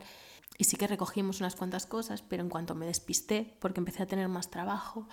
Y 0.59 0.65
sí 0.65 0.77
que 0.77 0.87
recogimos 0.87 1.41
unas 1.41 1.55
cuantas 1.55 1.87
cosas, 1.87 2.23
pero 2.23 2.43
en 2.43 2.49
cuanto 2.49 2.75
me 2.75 2.87
despisté, 2.87 3.57
porque 3.61 3.81
empecé 3.81 4.03
a 4.03 4.07
tener 4.07 4.29
más 4.29 4.51
trabajo, 4.51 5.07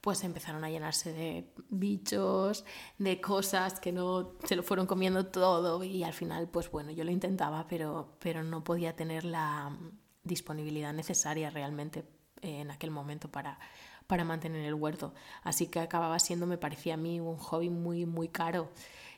pues 0.00 0.22
empezaron 0.24 0.64
a 0.64 0.70
llenarse 0.70 1.12
de 1.12 1.52
bichos, 1.70 2.64
de 2.98 3.20
cosas 3.20 3.80
que 3.80 3.92
no 3.92 4.34
se 4.44 4.56
lo 4.56 4.62
fueron 4.62 4.86
comiendo 4.86 5.26
todo 5.26 5.82
y 5.82 6.04
al 6.04 6.12
final, 6.12 6.48
pues 6.48 6.70
bueno, 6.70 6.92
yo 6.92 7.04
lo 7.04 7.10
intentaba, 7.10 7.66
pero, 7.66 8.16
pero 8.20 8.42
no 8.42 8.62
podía 8.62 8.94
tener 8.94 9.24
la 9.24 9.76
disponibilidad 10.22 10.92
necesaria 10.92 11.50
realmente 11.50 12.04
en 12.42 12.70
aquel 12.70 12.90
momento 12.90 13.30
para, 13.30 13.58
para 14.06 14.24
mantener 14.24 14.64
el 14.64 14.74
huerto. 14.74 15.14
Así 15.42 15.66
que 15.66 15.80
acababa 15.80 16.18
siendo, 16.18 16.46
me 16.46 16.58
parecía 16.58 16.94
a 16.94 16.96
mí, 16.96 17.20
un 17.20 17.36
hobby 17.36 17.70
muy, 17.70 18.06
muy 18.06 18.28
caro. 18.28 18.70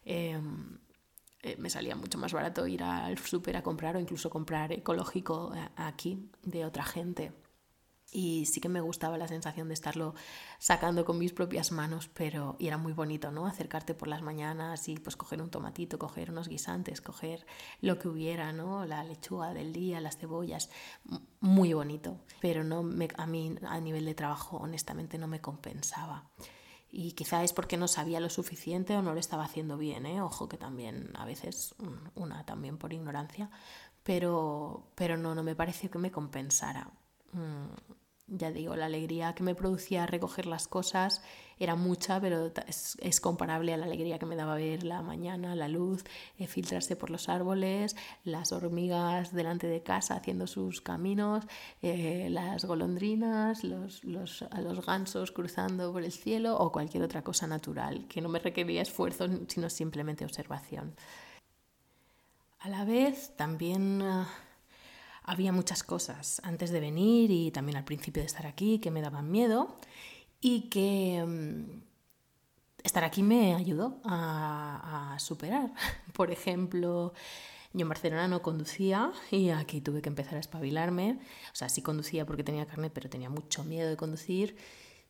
Em, 0.05 0.79
eh, 1.43 1.57
me 1.59 1.71
salía 1.71 1.97
mucho 1.97 2.19
más 2.19 2.33
barato 2.33 2.67
ir 2.67 2.83
al 2.83 3.17
súper 3.19 3.57
a 3.57 3.63
comprar 3.63 3.97
o 3.97 4.01
incluso 4.01 4.29
comprar 4.31 4.73
ecológico 4.73 5.53
eh, 5.55 5.69
aquí 5.77 6.31
de 6.43 6.65
otra 6.65 6.85
gente. 6.85 7.33
Y 8.13 8.47
sí 8.47 8.61
que 8.61 8.69
me 8.69 8.81
gustaba 8.81 9.19
la 9.19 9.29
sensación 9.29 9.69
de 9.69 9.75
estarlo 9.75 10.15
sacando 10.59 11.05
con 11.05 11.19
mis 11.19 11.33
propias 11.33 11.71
manos, 11.71 12.09
pero 12.13 12.57
y 12.59 12.67
era 12.67 12.77
muy 12.77 12.93
bonito, 12.93 13.31
¿no? 13.31 13.47
Acercarte 13.47 13.95
por 13.95 14.09
las 14.09 14.23
mañanas 14.23 14.89
y 14.89 14.97
pues 14.97 15.17
coger 15.17 15.41
un 15.41 15.51
tomatito, 15.51 15.99
coger 15.99 16.31
unos 16.31 16.49
guisantes, 16.49 17.01
coger 17.01 17.47
lo 17.81 17.99
que 17.99 18.09
hubiera, 18.09 18.53
¿no? 18.53 18.85
La 18.85 19.05
lechuga 19.05 19.55
del 19.55 19.73
día, 19.73 20.01
las 20.01 20.17
cebollas, 20.17 20.71
muy 21.41 21.73
bonito. 21.73 22.19
Pero 22.41 22.65
no 22.65 22.83
me, 22.83 23.09
a 23.17 23.27
mí 23.27 23.55
a 23.63 23.81
nivel 23.81 24.05
de 24.05 24.15
trabajo 24.15 24.57
honestamente 24.57 25.17
no 25.19 25.29
me 25.29 25.41
compensaba 25.41 26.31
y 26.93 27.13
quizá 27.13 27.45
es 27.45 27.53
porque 27.53 27.77
no 27.77 27.89
sabía 27.89 28.21
lo 28.21 28.31
suficiente 28.31 28.97
o 28.97 29.03
no 29.03 29.15
lo 29.15 29.21
estaba 29.21 29.45
haciendo 29.45 29.77
bien, 29.77 30.07
¿eh? 30.07 30.21
ojo 30.21 30.49
que 30.49 30.57
también 30.57 31.11
a 31.15 31.25
veces 31.25 31.75
una 32.15 32.45
también 32.45 32.79
por 32.79 32.93
ignorancia, 32.93 33.51
pero, 34.03 34.89
pero 34.97 35.17
no, 35.17 35.35
no 35.35 35.43
me 35.43 35.55
pareció 35.55 35.91
que 35.91 35.99
me 35.99 36.11
compensara. 36.11 36.91
Mm, 37.33 37.67
ya 38.31 38.53
digo, 38.53 38.77
la 38.77 38.87
alegría 38.87 39.35
que 39.35 39.43
me 39.43 39.55
producía 39.55 40.07
recoger 40.07 40.47
las 40.47 40.69
cosas 40.69 41.23
era 41.59 41.75
mucha, 41.75 42.21
pero 42.21 42.51
es, 42.67 43.21
comparable 43.21 43.75
a 43.75 43.77
la 43.77 43.85
alegría 43.85 44.19
que 44.19 44.25
me 44.25 44.37
daba 44.37 44.55
ver 44.55 44.83
la 44.85 45.03
mañana, 45.03 45.55
la 45.55 45.69
luz, 45.69 46.05
eh, 46.39 46.47
filtrarse 46.47 46.97
por 46.97 47.11
los 47.11 47.29
árboles, 47.29 47.97
las 48.25 48.53
hormigas 48.53 49.35
delante 49.35 49.67
de 49.67 49.83
casa 49.83 50.15
haciendo 50.15 50.47
sus 50.47 50.81
caminos, 50.81 51.45
eh, 51.83 52.29
las 52.31 52.65
golondrinas, 52.65 53.63
los, 53.63 54.05
los, 54.05 54.45
los 54.59 54.87
gansos 54.87 55.33
cruzando 55.33 55.93
por 55.93 56.03
el 56.03 56.13
cielo 56.13 56.57
o 56.57 56.73
cualquier 56.73 57.03
otra 57.03 57.23
cosa 57.23 57.47
natural 57.47 58.07
que 58.09 58.23
no 58.23 58.29
me 58.31 58.39
requería 58.39 58.81
esfuerzo, 58.81 59.27
sino 59.49 59.69
simplemente 59.69 60.25
observación. 60.25 60.95
A 62.61 62.69
la 62.69 62.85
vez, 62.85 63.37
también... 63.37 64.01
Ah, 64.03 64.29
había 65.31 65.53
muchas 65.53 65.85
cosas 65.85 66.43
antes 66.45 66.73
de 66.73 66.81
venir 66.81 67.31
y 67.31 67.53
también 67.53 67.77
al 67.77 67.85
principio 67.85 68.21
de 68.21 68.27
estar 68.27 68.49
aquí 68.49 68.81
que 68.81 68.91
me 68.91 69.01
daban 69.01 69.31
miedo 69.31 69.79
y 70.41 70.69
que 70.71 71.25
mm, 71.25 71.83
estar 72.83 73.05
aquí 73.05 73.23
me 73.23 73.55
ayudó 73.55 74.01
a, 74.05 75.17
superar. 75.21 75.73
Por 76.15 76.33
ejemplo, 76.33 77.13
yo 77.73 77.83
en 77.83 77.89
Barcelona 77.89 78.27
no 78.27 78.43
conducía 78.43 79.13
y 79.31 79.51
aquí 79.51 79.81
tuve 79.81 80.03
que 80.03 80.09
empezar 80.09 80.35
a 80.35 80.41
espabilarme. 80.41 81.21
O 81.53 81.55
sea, 81.55 81.69
sí 81.69 81.81
conducía 81.81 82.27
porque 82.27 82.43
tenía 82.43 82.67
carne, 82.67 82.91
pero 82.91 83.09
tenía 83.09 83.31
mucho 83.31 83.63
miedo 83.63 83.89
de 83.89 83.97
conducir. 83.97 84.57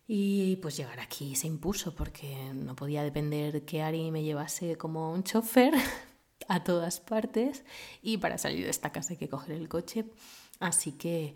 Y 0.07 0.57
pues 0.57 0.77
llegar 0.77 1.01
aquí 1.01 1.35
se 1.35 1.47
impuso 1.47 1.95
porque 1.95 2.53
no 2.53 2.77
podía 2.77 3.03
depender 3.03 3.65
que 3.65 3.81
Ari 3.81 4.11
me 4.11 4.23
llevase 4.23 4.77
como 4.77 5.13
un 5.13 5.23
chofer, 5.25 5.73
a 6.49 6.65
todas 6.65 7.01
partes 7.01 7.65
y 8.03 8.19
para 8.19 8.39
salir 8.39 8.65
de 8.65 8.71
esta 8.71 8.91
casa 8.91 9.13
hay 9.13 9.17
que 9.17 9.29
coger 9.29 9.57
el 9.57 9.69
coche. 9.69 10.07
Así 10.59 10.93
que 10.93 11.35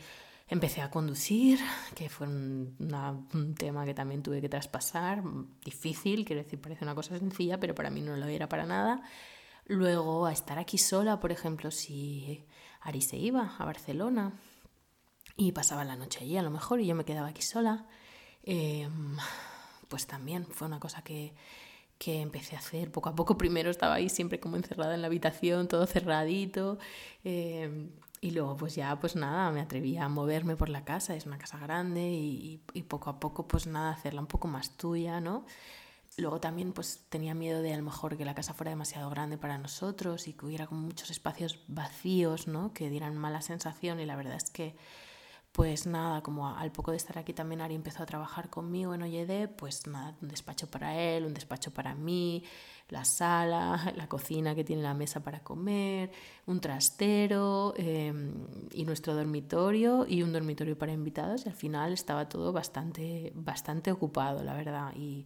empecé 0.49 0.83
a 0.83 0.91
conducir, 0.91 1.59
que 1.95 2.09
fue 2.09 2.27
un, 2.27 3.55
tema 3.59 3.85
que 3.85 3.95
también 3.95 4.23
tuve 4.23 4.41
que 4.41 4.49
traspasar, 4.49 5.23
difícil, 5.65 6.25
quiero 6.25 6.43
decir, 6.43 6.61
parece 6.61 6.85
una 6.85 6.95
cosa 6.95 7.19
sencilla, 7.19 7.59
pero 7.59 7.75
para 7.75 7.91
mí 7.91 8.01
no 8.01 8.17
lo 8.17 8.27
era 8.27 8.49
para 8.49 8.67
nada. 8.67 9.03
Luego 9.67 10.27
a 10.27 10.33
estar 10.33 10.59
aquí 10.59 10.77
sola, 10.77 11.21
por 11.21 11.33
ejemplo, 11.33 11.71
si 11.71 12.45
Ari 12.83 13.01
se 13.01 13.17
iba 13.17 13.57
a 13.59 13.65
Barcelona 13.65 14.35
y 15.37 15.53
pasaba 15.53 15.85
la 15.85 15.97
noche 15.97 16.21
allí 16.23 16.37
a 16.37 16.43
lo 16.43 16.51
mejor 16.51 16.81
y 16.81 16.87
yo 16.87 16.95
me 16.95 17.05
quedaba 17.05 17.29
aquí 17.29 17.43
sola, 17.43 17.87
em, 18.43 19.17
pues 19.89 20.07
también 20.07 20.47
fue 20.47 20.67
una 20.67 20.81
cosa 20.81 21.03
que, 21.03 21.35
que 22.05 22.21
empecé 22.21 22.55
a 22.55 22.59
hacer 22.59 22.93
poco 22.93 23.09
a 23.09 23.15
poco. 23.15 23.39
Primero 23.39 23.71
estaba 23.71 23.95
ahí 23.95 24.11
siempre 24.11 24.39
como 24.39 24.57
encerrada 24.57 24.95
en 24.95 25.01
la 25.01 25.07
habitación, 25.07 25.69
todo 25.69 25.87
cerradito. 25.87 26.79
Eh, 27.25 27.89
y 28.21 28.31
luego 28.31 28.57
pues 28.57 28.75
ya 28.75 28.99
pues 29.01 29.17
nada, 29.17 29.51
me 29.51 29.61
atrevía 29.61 30.05
a 30.05 30.09
moverme 30.09 30.57
por 30.57 30.69
la 30.69 30.85
casa, 30.85 31.15
es 31.15 31.27
una 31.27 31.39
casa 31.39 31.59
grande 31.59 32.03
y, 32.03 32.61
y, 32.73 32.83
poco 32.83 33.11
a 33.11 33.21
poco 33.21 33.47
pues 33.47 33.67
nada, 33.67 33.91
hacerla 33.91 34.21
un 34.21 34.27
poco 34.27 34.49
más 34.49 34.77
tuya, 34.79 35.21
¿no? 35.21 35.45
Luego 36.17 36.41
también 36.41 36.73
pues 36.73 37.05
tenía 37.11 37.35
miedo 37.35 37.61
de 37.61 37.75
a 37.75 37.77
lo 37.77 37.83
mejor 37.83 38.17
que 38.17 38.25
la 38.25 38.35
casa 38.35 38.55
fuera 38.55 38.71
demasiado 38.71 39.11
grande 39.11 39.37
para 39.37 39.59
nosotros 39.59 40.29
y 40.29 40.33
que 40.35 40.47
hubiera 40.47 40.67
como 40.67 40.83
muchos 40.83 41.11
espacios 41.11 41.65
vacíos, 41.69 42.49
¿no? 42.49 42.73
Que 42.73 42.89
dieran 42.89 43.17
mala 43.17 43.43
sensación 43.43 44.01
y 44.01 44.07
la 44.07 44.17
verdad 44.17 44.37
es 44.37 44.51
que 44.51 44.75
pues 45.55 45.87
nada, 45.87 46.21
como 46.21 46.49
al 46.49 46.73
poco 46.73 46.91
de 46.91 46.97
estar 46.97 47.17
aquí 47.17 47.33
también 47.33 47.61
Ari 47.61 47.77
empezó 47.77 48.03
a 48.03 48.07
trabajar 48.07 48.51
conmigo 48.51 48.93
en 48.93 49.03
OYD, 49.03 49.51
pues 49.51 49.87
nada, 49.87 50.17
un 50.21 50.27
despacho 50.27 50.69
para 50.69 50.99
él, 50.99 51.25
un 51.25 51.33
despacho 51.33 51.73
para 51.73 51.95
mí, 51.95 52.43
la 52.89 53.05
sala, 53.05 53.93
la 53.97 54.09
cocina 54.09 54.57
que 54.57 54.65
tiene 54.65 54.83
la 54.83 54.95
mesa 54.95 55.23
para 55.23 55.45
comer, 55.45 56.11
un 56.47 56.61
trastero 56.61 57.73
em, 57.77 58.49
y 58.73 58.85
nuestro 58.85 59.15
dormitorio 59.15 60.05
y 60.09 60.25
un 60.25 60.33
dormitorio 60.33 60.77
para 60.77 60.93
invitados 60.93 61.47
y 61.47 61.51
al 61.51 61.55
final 61.55 61.93
estaba 61.93 62.29
todo 62.29 62.53
bastante, 62.53 63.31
bastante 63.37 63.93
ocupado, 63.93 64.43
la 64.43 64.55
verdad. 64.55 64.93
Y 64.97 65.25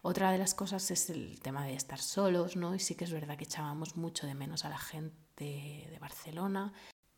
otra 0.00 0.30
de 0.30 0.38
las 0.38 0.54
cosas 0.54 0.88
es 0.92 1.10
el 1.10 1.40
tema 1.40 1.64
de 1.64 1.74
estar 1.74 1.98
solos, 1.98 2.54
¿no? 2.54 2.72
Y 2.76 2.78
sí 2.78 2.94
que 2.94 3.02
es 3.02 3.10
verdad 3.10 3.36
que 3.36 3.42
echábamos 3.42 3.96
mucho 3.96 4.28
de 4.28 4.36
menos 4.36 4.64
a 4.64 4.68
la 4.68 4.78
gente 4.78 5.88
de 5.90 5.98
Barcelona 6.00 6.72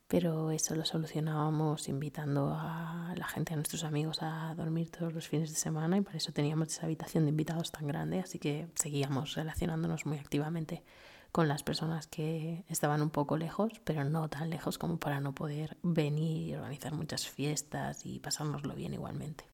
pero 0.08 0.50
eso 0.50 0.74
lo 0.74 0.86
solucionábamos 0.86 1.88
invitando 1.88 2.54
a 2.54 3.12
la 3.14 3.28
gente, 3.28 3.52
a 3.52 3.56
nuestros 3.56 3.84
amigos 3.84 4.22
a 4.22 4.54
dormir 4.56 4.90
todos 4.90 5.12
los 5.12 5.28
fines 5.28 5.50
de 5.50 5.56
semana 5.56 5.98
y 5.98 6.00
por 6.00 6.16
eso 6.16 6.32
teníamos 6.32 6.68
esa 6.68 6.86
habitación 6.86 7.24
de 7.24 7.30
invitados 7.30 7.70
tan 7.70 7.86
grande, 7.86 8.18
así 8.18 8.38
que 8.38 8.68
seguíamos 8.74 9.34
relacionándonos 9.34 10.06
muy 10.06 10.16
activamente 10.16 10.82
con 11.30 11.46
las 11.46 11.62
personas 11.62 12.06
que 12.06 12.64
estaban 12.68 13.02
un 13.02 13.10
poco 13.10 13.36
lejos, 13.36 13.82
pero 13.84 14.02
no 14.04 14.30
tan 14.30 14.48
lejos 14.48 14.78
como 14.78 14.98
para 14.98 15.20
no 15.20 15.34
poder 15.34 15.76
venir 15.82 16.48
y 16.48 16.54
organizar 16.54 16.94
muchas 16.94 17.28
fiestas 17.28 18.06
y 18.06 18.18
pasárnoslo 18.18 18.74
bien 18.74 18.94
igualmente. 18.94 19.44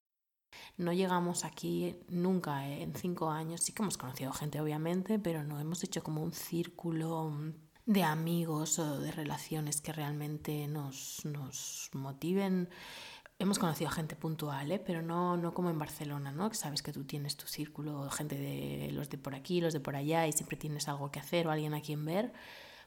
No 0.77 0.93
llegamos 0.93 1.45
aquí 1.45 1.97
nunca 2.09 2.69
en 2.69 2.95
cinco 2.95 3.29
años, 3.29 3.61
sí 3.61 3.73
que 3.73 3.83
hemos 3.83 3.99
conocido 3.99 4.33
gente 4.33 4.61
obviamente, 4.61 5.19
pero 5.19 5.43
no 5.43 5.59
hemos 5.59 5.83
hecho 5.83 6.05
como 6.05 6.23
un 6.23 6.33
círculo 6.33 7.33
de 7.87 8.03
amigos 8.03 8.79
o 8.79 8.99
de 8.99 9.13
relaciones 9.13 9.81
que 9.81 9.93
realmente 9.93 10.67
nos, 10.69 11.25
nos 11.25 11.91
motiven. 11.93 12.69
Hemos 13.39 13.59
conocido 13.59 13.91
a 13.91 13.93
gente 13.93 14.17
puntual, 14.17 14.71
¿eh? 14.73 14.79
pero 14.79 15.03
no, 15.03 15.37
no 15.37 15.53
como 15.53 15.69
en 15.69 15.79
Barcelona, 15.79 16.33
¿no? 16.33 16.49
Que 16.49 16.57
sabes 16.57 16.83
que 16.83 16.93
tú 16.93 17.05
tienes 17.05 17.37
tu 17.37 17.47
círculo, 17.47 18.09
gente 18.11 18.37
de 18.37 18.91
los 18.93 19.11
de 19.11 19.19
por 19.19 19.35
aquí, 19.35 19.61
los 19.61 19.73
de 19.73 19.81
por 19.81 19.97
allá, 19.97 20.27
y 20.27 20.33
siempre 20.33 20.57
tienes 20.57 20.89
algo 20.89 21.11
que 21.11 21.19
hacer 21.19 21.47
o 21.47 21.51
alguien 21.51 21.75
a 21.75 21.81
quien 21.81 22.05
ver. 22.05 22.33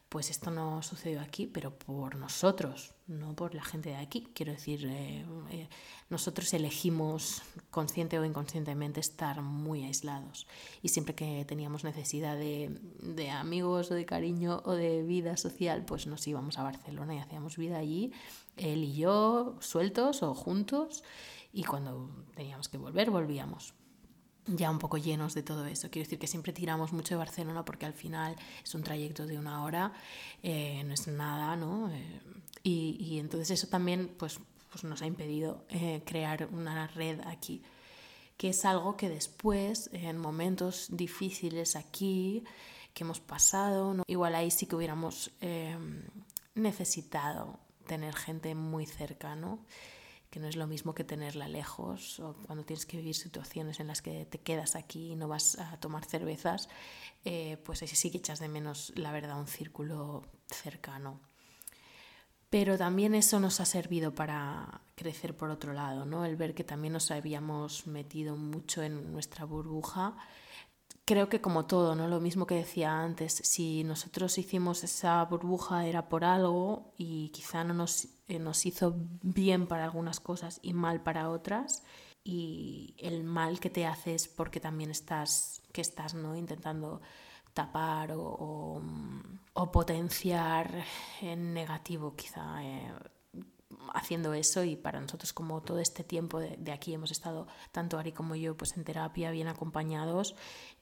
Pues 0.09 0.29
esto 0.29 0.51
no 0.51 0.81
sucedió 0.83 1.19
aquí, 1.19 1.47
pero 1.47 1.77
por 1.77 2.15
nosotros, 2.15 2.93
no 3.07 3.35
por 3.35 3.53
la 3.53 3.63
gente 3.63 3.89
de 3.89 3.97
aquí. 3.97 4.29
Quiero 4.33 4.53
decir, 4.53 4.85
eh, 4.85 5.25
eh, 5.51 5.67
nosotros 6.09 6.53
elegimos 6.53 7.41
consciente 7.71 8.17
o 8.17 8.23
inconscientemente 8.23 9.01
estar 9.01 9.41
muy 9.41 9.83
aislados. 9.83 10.47
Y 10.81 10.89
siempre 10.89 11.13
que 11.13 11.43
teníamos 11.45 11.83
necesidad 11.83 12.37
de, 12.37 12.79
de, 13.01 13.29
amigos 13.31 13.91
o 13.91 13.95
de 13.95 14.05
cariño 14.05 14.61
o 14.63 14.73
de 14.73 15.03
vida 15.03 15.35
social, 15.35 15.83
pues 15.83 16.07
nos 16.07 16.25
íbamos 16.25 16.57
a 16.57 16.63
Barcelona 16.63 17.15
y 17.15 17.19
hacíamos 17.19 17.57
vida 17.57 17.77
allí, 17.77 18.13
él 18.55 18.85
y 18.85 18.95
yo, 18.95 19.57
sueltos 19.59 20.23
o 20.23 20.33
juntos. 20.33 21.03
Y 21.51 21.65
cuando 21.65 22.09
teníamos 22.33 22.69
que 22.69 22.77
volver, 22.77 23.09
volvíamos 23.09 23.73
ya 24.47 24.69
un 24.69 24.79
poco 24.79 24.97
llenos 24.97 25.33
de 25.33 25.43
todo 25.43 25.65
eso. 25.65 25.89
Quiero 25.89 26.05
decir 26.05 26.19
que 26.19 26.27
siempre 26.27 26.53
tiramos 26.53 26.93
mucho 26.93 27.15
de 27.15 27.19
Barcelona 27.19 27.65
porque 27.65 27.85
al 27.85 27.93
final 27.93 28.35
es 28.63 28.75
un 28.75 28.83
trayecto 28.83 29.25
de 29.25 29.37
una 29.37 29.63
hora, 29.63 29.93
eh, 30.41 30.83
no 30.85 30.93
es 30.93 31.07
nada, 31.07 31.55
¿no? 31.55 31.91
Eh, 31.91 32.21
y, 32.63 32.97
y, 32.99 33.19
entonces 33.19 33.51
eso 33.51 33.67
también 33.67 34.13
pues, 34.17 34.39
pues 34.71 34.83
nos 34.83 35.01
ha 35.01 35.05
impedido 35.05 35.65
eh, 35.69 36.01
crear 36.05 36.49
una 36.51 36.87
red 36.87 37.19
aquí, 37.21 37.61
que 38.37 38.49
es 38.49 38.65
algo 38.65 38.97
que 38.97 39.09
después, 39.09 39.89
en 39.93 40.17
momentos 40.17 40.87
difíciles 40.91 41.75
aquí, 41.75 42.43
que 42.93 43.03
hemos 43.03 43.19
pasado, 43.19 43.93
¿no? 43.93 44.03
igual 44.07 44.35
ahí 44.35 44.49
sí 44.51 44.65
que 44.65 44.75
hubiéramos 44.75 45.31
necesitado 46.55 47.59
tener 47.85 48.15
gente 48.15 48.53
muy 48.55 48.85
cerca, 48.85 49.35
¿no? 49.35 49.59
No 50.39 50.47
es 50.47 50.55
lo 50.55 50.67
mismo 50.67 50.93
que 50.93 51.03
tenerla 51.03 51.47
lejos 51.47 52.19
o 52.19 52.33
cuando 52.45 52.65
tienes 52.65 52.85
que 52.85 52.97
vivir 52.97 53.15
situaciones 53.15 53.79
en 53.79 53.87
las 53.87 54.01
que 54.01 54.25
te 54.25 54.39
quedas 54.39 54.75
aquí 54.75 55.11
y 55.11 55.15
no 55.15 55.27
vas 55.27 55.57
a 55.59 55.77
tomar 55.79 56.05
cervezas, 56.05 56.69
eh, 57.25 57.57
pues 57.63 57.81
ahí 57.81 57.87
sí 57.87 58.11
que 58.11 58.17
echas 58.17 58.39
de 58.39 58.47
menos, 58.47 58.93
la 58.95 59.11
verdad, 59.11 59.39
un 59.39 59.47
círculo 59.47 60.23
cercano. 60.47 61.19
Pero 62.49 62.77
también 62.77 63.13
eso 63.13 63.39
nos 63.39 63.59
ha 63.59 63.65
servido 63.65 64.15
para 64.15 64.81
crecer 64.95 65.35
por 65.35 65.49
otro 65.49 65.73
lado, 65.73 66.05
¿no? 66.05 66.23
El 66.23 66.37
ver 66.37 66.55
que 66.55 66.63
también 66.63 66.93
nos 66.93 67.11
habíamos 67.11 67.87
metido 67.87 68.37
mucho 68.37 68.83
en 68.83 69.11
nuestra 69.11 69.43
burbuja 69.43 70.15
creo 71.07 71.29
que 71.29 71.39
como 71.39 71.65
todo, 71.65 71.95
¿no? 71.95 72.07
Lo 72.09 72.19
mismo 72.19 72.45
que 72.45 72.55
decía 72.55 73.01
antes, 73.01 73.33
si 73.33 73.85
nosotros 73.85 74.37
hicimos 74.37 74.83
esa 74.83 75.23
burbuja 75.23 75.85
era 75.87 76.09
por 76.09 76.25
algo 76.25 76.93
y 76.97 77.29
quizá 77.29 77.63
no 77.63 77.73
nos, 77.73 78.09
eh, 78.27 78.39
nos 78.39 78.65
hizo 78.65 78.93
bien 79.23 79.67
para 79.67 79.85
algunas 79.85 80.19
cosas 80.19 80.59
y 80.61 80.73
mal 80.73 81.01
para 81.01 81.29
otras 81.29 81.81
y 82.25 82.93
el 82.97 83.23
mal 83.23 83.61
que 83.61 83.69
te 83.69 83.85
hace 83.85 84.17
porque 84.35 84.59
también 84.59 84.91
estás, 84.91 85.61
que 85.71 85.79
estás, 85.79 86.13
¿no? 86.13 86.35
Intentando 86.35 87.01
tapar 87.53 88.11
o, 88.11 88.81
o 89.53 89.71
potenciar 89.71 90.83
en 91.21 91.53
negativo 91.53 92.15
quizá 92.17 92.63
eh, 92.65 92.91
haciendo 93.93 94.33
eso 94.33 94.63
y 94.63 94.75
para 94.75 95.01
nosotros 95.01 95.33
como 95.33 95.61
todo 95.61 95.79
este 95.79 96.03
tiempo 96.03 96.39
de, 96.39 96.71
aquí 96.71 96.93
hemos 96.93 97.11
estado 97.11 97.47
tanto 97.71 97.97
Ari 97.97 98.13
como 98.13 98.35
yo 98.35 98.55
pues 98.55 98.77
en 98.77 98.83
terapia 98.83 99.31
bien 99.31 99.47
acompañados 99.47 100.35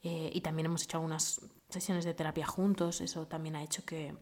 eh, 0.03 0.29
y 0.33 0.41
también 0.41 0.67
hemos 0.67 0.83
hecho 0.83 0.97
algunas 0.97 1.41
sesiones 1.69 2.05
de 2.05 2.13
terapia 2.13 2.45
juntos 2.45 3.01
eso 3.01 3.25
también 3.27 3.55
ha 3.55 3.63
hecho 3.63 3.83
que, 3.85 4.15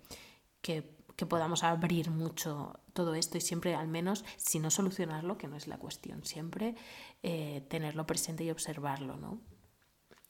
que, 0.62 0.84
podamos 1.28 1.64
abrir 1.64 2.10
mucho 2.10 2.74
todo 2.92 3.16
esto 3.16 3.38
y 3.38 3.42
siempre 3.42 3.76
al 3.76 3.88
menos 3.88 4.26
si 4.36 4.60
no 4.60 4.70
solucionarlo 4.70 5.38
que 5.38 5.48
no 5.48 5.56
es 5.56 5.68
la 5.68 5.78
cuestión 5.78 6.26
siempre 6.26 6.76
eh, 7.22 7.66
tenerlo 7.70 8.06
presente 8.06 8.44
y 8.44 8.52
observarlo 8.52 9.16
no 9.16 9.40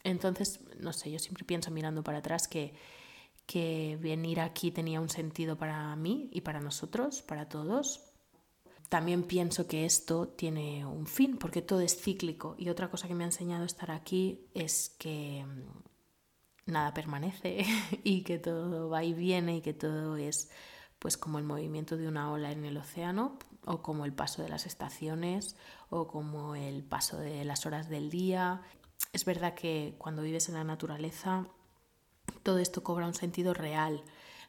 entonces 0.03 0.59
no 0.79 0.93
sé 0.93 1.09
yo 1.09 1.17
siempre 1.17 1.45
pienso 1.45 1.71
mirando 1.71 2.03
para 2.03 2.19
atrás 2.19 2.47
que 2.47 2.75
que 3.45 3.97
venir 4.01 4.39
aquí 4.39 4.71
tenía 4.71 5.01
un 5.01 5.09
sentido 5.09 5.57
para 5.57 5.95
mí 5.95 6.29
y 6.31 6.41
para 6.41 6.61
nosotros, 6.61 7.21
para 7.21 7.49
todos. 7.49 8.12
También 8.93 9.23
pienso 9.23 9.65
que 9.65 9.85
esto 9.85 10.27
tiene 10.27 10.85
un 10.85 11.07
fin, 11.07 11.39
porque 11.39 11.63
todo 11.63 11.79
es 11.79 11.99
cíclico. 11.99 12.53
Y 12.59 12.69
otra 12.69 12.91
cosa 12.91 13.07
que 13.07 13.15
me 13.15 13.23
ha 13.23 13.25
enseñado 13.25 13.65
estar 13.65 13.89
aquí 13.89 14.45
es 14.53 14.95
que 14.99 15.43
mm, 15.43 16.71
nada 16.71 16.93
permanece 16.93 17.65
y 18.03 18.21
que 18.21 18.37
todo 18.37 18.91
va 18.91 19.03
y 19.03 19.15
viene 19.15 19.57
y 19.57 19.61
que 19.61 19.73
todo 19.73 20.15
es 20.15 20.51
pues 20.99 21.17
como 21.17 21.39
el 21.39 21.43
movimiento 21.43 21.97
de 21.97 22.07
una 22.07 22.31
ola 22.31 22.51
en 22.51 22.65
el 22.65 22.77
océano 22.77 23.39
o 23.65 23.81
como 23.81 24.05
el 24.05 24.13
paso 24.13 24.43
de 24.43 24.49
las 24.49 24.67
estaciones 24.67 25.55
o 25.89 26.05
como 26.05 26.53
el 26.53 26.83
paso 26.83 27.17
de 27.17 27.45
las 27.45 27.65
horas 27.65 27.89
del 27.89 28.11
día. 28.11 28.61
Es 29.11 29.25
verdad 29.25 29.55
que 29.55 29.95
cuando 29.97 30.21
vives 30.21 30.49
en 30.49 30.53
la 30.53 30.63
naturaleza 30.63 31.47
todo 32.43 32.59
esto 32.59 32.83
cobra 32.83 33.07
un 33.07 33.15
sentido 33.15 33.55
real, 33.55 34.03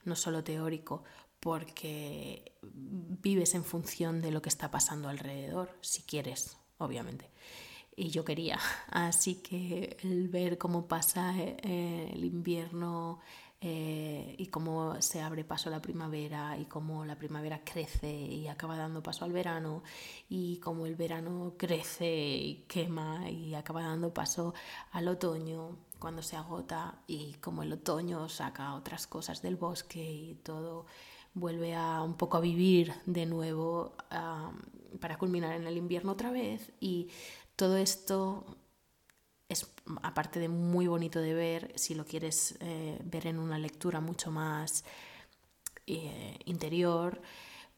no 0.05 0.17
solo 0.17 0.45
teórico, 0.45 1.03
porque 1.45 2.53
vives 2.63 3.55
en 3.55 3.65
función 3.65 4.23
de 4.23 4.31
lo 4.31 4.41
que 4.41 4.49
está 4.49 4.71
pasando 4.71 5.11
alrededor, 5.11 5.77
si 5.83 6.03
quieres, 6.03 6.57
obviamente. 6.79 7.31
Y 7.95 8.09
yo 8.09 8.25
quería, 8.25 8.59
así 8.91 9.37
que 9.37 9.99
el 10.03 10.29
ver 10.31 10.57
cómo 10.57 10.89
pasa 10.89 11.35
eh, 11.37 12.11
el 12.15 12.25
invierno 12.25 13.21
eh, 13.61 14.35
y 14.39 14.47
cómo 14.47 15.01
se 15.03 15.21
abre 15.21 15.45
paso 15.45 15.69
a 15.69 15.73
la 15.73 15.83
primavera 15.83 16.57
y 16.57 16.65
cómo 16.65 17.05
la 17.05 17.17
primavera 17.17 17.61
crece 17.63 18.11
y 18.11 18.49
acaba 18.49 18.79
dando 18.79 19.03
paso 19.03 19.27
al 19.27 19.33
verano 19.33 19.83
y 20.31 20.57
cómo 20.61 20.87
el 20.87 20.97
verano 20.97 21.55
crece 21.59 22.07
y 22.07 22.65
quema 22.67 23.29
y 23.31 23.55
acaba 23.55 23.83
dando 23.83 24.15
paso 24.15 24.55
al 24.93 25.09
otoño 25.09 25.77
cuando 25.99 26.23
se 26.23 26.37
agota 26.37 27.03
y 27.07 27.35
como 27.35 27.63
el 27.63 27.73
otoño 27.75 28.31
saca 28.31 28.75
otras 28.75 29.07
cosas 29.07 29.43
del 29.43 29.57
bosque 29.57 30.03
y 30.03 30.35
todo 30.37 30.87
vuelve 31.35 31.75
a 31.75 32.03
un 32.03 32.15
poco 32.15 32.37
a 32.37 32.41
vivir 32.41 32.95
de 33.07 33.27
nuevo 33.27 33.95
para 35.01 35.19
culminar 35.19 35.53
en 35.53 35.67
el 35.67 35.77
invierno 35.77 36.13
otra 36.13 36.31
vez 36.31 36.73
y 36.81 37.09
todo 37.57 37.77
esto 37.77 38.57
es 39.49 39.71
aparte 40.03 40.41
de 40.41 40.49
muy 40.49 40.87
bonito 40.87 41.21
de 41.21 41.35
ver 41.35 41.73
si 41.75 41.95
lo 41.95 42.05
quieres 42.05 42.57
eh, 42.61 42.99
ver 43.05 43.27
en 43.27 43.39
una 43.39 43.59
lectura 43.59 44.01
mucho 44.01 44.31
más 44.31 44.85
eh, 45.87 46.39
interior 46.47 47.21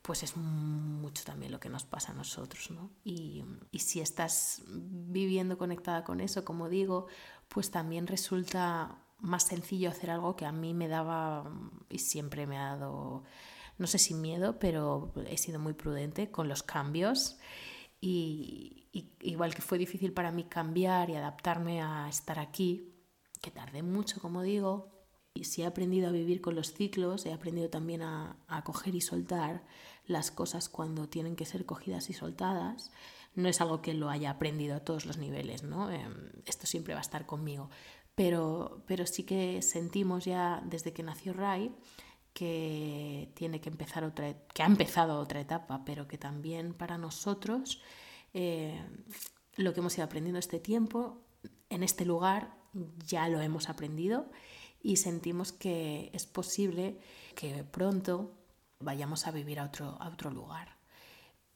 pues 0.02 0.22
es 0.22 0.36
mucho 0.36 1.24
también 1.24 1.50
lo 1.50 1.58
que 1.58 1.68
nos 1.68 1.84
pasa 1.84 2.12
a 2.12 2.14
nosotros, 2.14 2.70
¿no? 2.70 2.92
Y, 3.02 3.42
y, 3.72 3.80
si 3.80 4.00
estás 4.00 4.62
viviendo 4.68 5.58
conectada 5.58 6.04
con 6.04 6.20
eso, 6.20 6.44
como 6.44 6.68
digo, 6.68 7.08
pues 7.48 7.72
también 7.72 8.06
resulta 8.06 9.02
más 9.18 9.44
sencillo 9.44 9.90
hacer 9.90 10.10
algo 10.10 10.36
que 10.36 10.46
a 10.46 10.52
mí 10.52 10.74
me 10.74 10.88
daba 10.88 11.50
y 11.88 11.98
siempre 11.98 12.46
me 12.46 12.58
ha 12.58 12.76
dado, 12.76 13.24
no 13.78 13.86
sé 13.86 13.98
si 13.98 14.14
miedo, 14.14 14.58
pero 14.58 15.12
he 15.28 15.38
sido 15.38 15.58
muy 15.58 15.72
prudente 15.72 16.30
con 16.30 16.48
los 16.48 16.62
cambios. 16.62 17.38
Y, 18.00 18.88
igual 19.20 19.54
que 19.54 19.62
fue 19.62 19.78
difícil 19.78 20.12
para 20.12 20.30
mí 20.30 20.44
cambiar 20.44 21.10
y 21.10 21.16
adaptarme 21.16 21.82
a 21.82 22.08
estar 22.08 22.38
aquí, 22.38 22.94
que 23.42 23.50
tardé 23.50 23.82
mucho, 23.82 24.20
como 24.20 24.42
digo, 24.42 24.96
y 25.34 25.44
si 25.44 25.62
he 25.62 25.66
aprendido 25.66 26.08
a 26.08 26.12
vivir 26.12 26.40
con 26.40 26.54
los 26.54 26.72
ciclos, 26.72 27.26
he 27.26 27.32
aprendido 27.32 27.68
también 27.68 28.02
a, 28.02 28.38
a 28.48 28.64
coger 28.64 28.94
y 28.94 29.02
soltar 29.02 29.64
las 30.06 30.30
cosas 30.30 30.68
cuando 30.68 31.08
tienen 31.08 31.36
que 31.36 31.44
ser 31.44 31.66
cogidas 31.66 32.08
y 32.08 32.14
soltadas, 32.14 32.90
no 33.36 33.48
es 33.48 33.60
algo 33.60 33.82
que 33.82 33.94
lo 33.94 34.08
haya 34.08 34.30
aprendido 34.30 34.74
a 34.74 34.80
todos 34.80 35.04
los 35.04 35.18
niveles, 35.18 35.62
¿no? 35.62 35.90
Em, 35.90 36.32
esto 36.46 36.66
siempre 36.66 36.94
va 36.94 37.00
a 37.00 37.02
estar 37.02 37.26
conmigo. 37.26 37.70
Pero, 38.16 38.82
pero 38.86 39.06
sí 39.06 39.22
que 39.22 39.62
sentimos 39.62 40.24
ya 40.24 40.60
desde 40.64 40.92
que 40.92 41.04
nació 41.04 41.32
Rai 41.32 41.72
que 42.32 43.30
tiene 43.34 43.60
que 43.60 43.70
empezar 43.70 44.04
otra, 44.04 44.34
que 44.52 44.62
ha 44.62 44.66
empezado 44.66 45.20
otra 45.20 45.40
etapa, 45.40 45.84
pero 45.86 46.08
que 46.08 46.18
también 46.18 46.74
para 46.74 46.98
nosotros 46.98 47.80
eh, 48.34 48.78
lo 49.56 49.72
que 49.72 49.80
hemos 49.80 49.96
ido 49.96 50.04
aprendiendo 50.04 50.38
este 50.38 50.58
tiempo, 50.58 51.22
en 51.70 51.82
este 51.82 52.04
lugar 52.04 52.54
ya 53.06 53.28
lo 53.28 53.40
hemos 53.40 53.68
aprendido 53.68 54.30
y 54.82 54.96
sentimos 54.96 55.52
que 55.52 56.10
es 56.12 56.26
posible 56.26 56.98
que 57.34 57.64
pronto 57.64 58.34
vayamos 58.80 59.26
a 59.26 59.30
vivir 59.30 59.58
a 59.58 59.64
otro, 59.64 59.96
a 60.00 60.08
otro 60.08 60.30
lugar. 60.30 60.76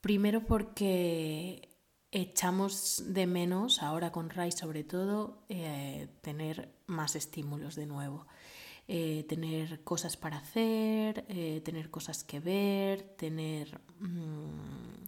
Primero 0.00 0.46
porque 0.46 1.69
echamos 2.12 3.04
de 3.06 3.26
menos, 3.26 3.82
ahora 3.82 4.10
con 4.10 4.30
Rai 4.30 4.52
sobre 4.52 4.84
todo, 4.84 5.44
eh, 5.48 6.08
tener 6.20 6.72
más 6.86 7.16
estímulos 7.16 7.76
de 7.76 7.86
nuevo. 7.86 8.26
Eh, 8.88 9.24
tener 9.28 9.84
cosas 9.84 10.16
para 10.16 10.38
hacer, 10.38 11.24
eh, 11.28 11.60
tener 11.64 11.90
cosas 11.90 12.24
que 12.24 12.40
ver, 12.40 13.02
tener... 13.16 13.80
Mm, 14.00 15.04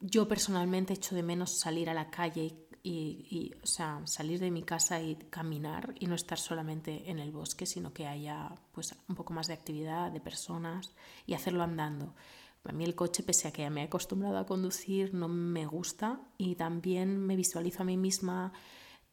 yo 0.00 0.28
personalmente 0.28 0.94
echo 0.94 1.14
de 1.14 1.22
menos 1.22 1.58
salir 1.58 1.88
a 1.88 1.94
la 1.94 2.10
calle 2.10 2.54
y, 2.82 3.52
o 3.62 3.66
sea, 3.66 4.00
salir 4.04 4.40
de 4.40 4.50
mi 4.50 4.62
casa 4.62 5.00
y 5.00 5.16
caminar 5.30 5.94
y 5.98 6.06
no 6.06 6.14
estar 6.14 6.38
solamente 6.38 7.10
en 7.10 7.18
el 7.18 7.32
bosque, 7.32 7.66
sino 7.66 7.92
que 7.92 8.06
haya 8.06 8.50
pues, 8.72 8.94
un 9.08 9.14
poco 9.14 9.32
más 9.32 9.46
de 9.46 9.54
actividad, 9.54 10.10
de 10.10 10.20
personas 10.20 10.94
y 11.26 11.34
hacerlo 11.34 11.62
andando. 11.62 12.14
A 12.64 12.72
mí 12.72 12.84
el 12.84 12.94
coche, 12.94 13.22
pese 13.22 13.48
a 13.48 13.52
que 13.52 13.62
ya 13.62 13.70
me 13.70 13.80
he 13.80 13.84
acostumbrado 13.84 14.38
a 14.38 14.46
conducir, 14.46 15.14
no 15.14 15.28
me 15.28 15.64
gusta 15.66 16.20
y 16.36 16.54
también 16.56 17.18
me 17.18 17.36
visualizo 17.36 17.82
a 17.82 17.86
mí 17.86 17.96
misma 17.96 18.52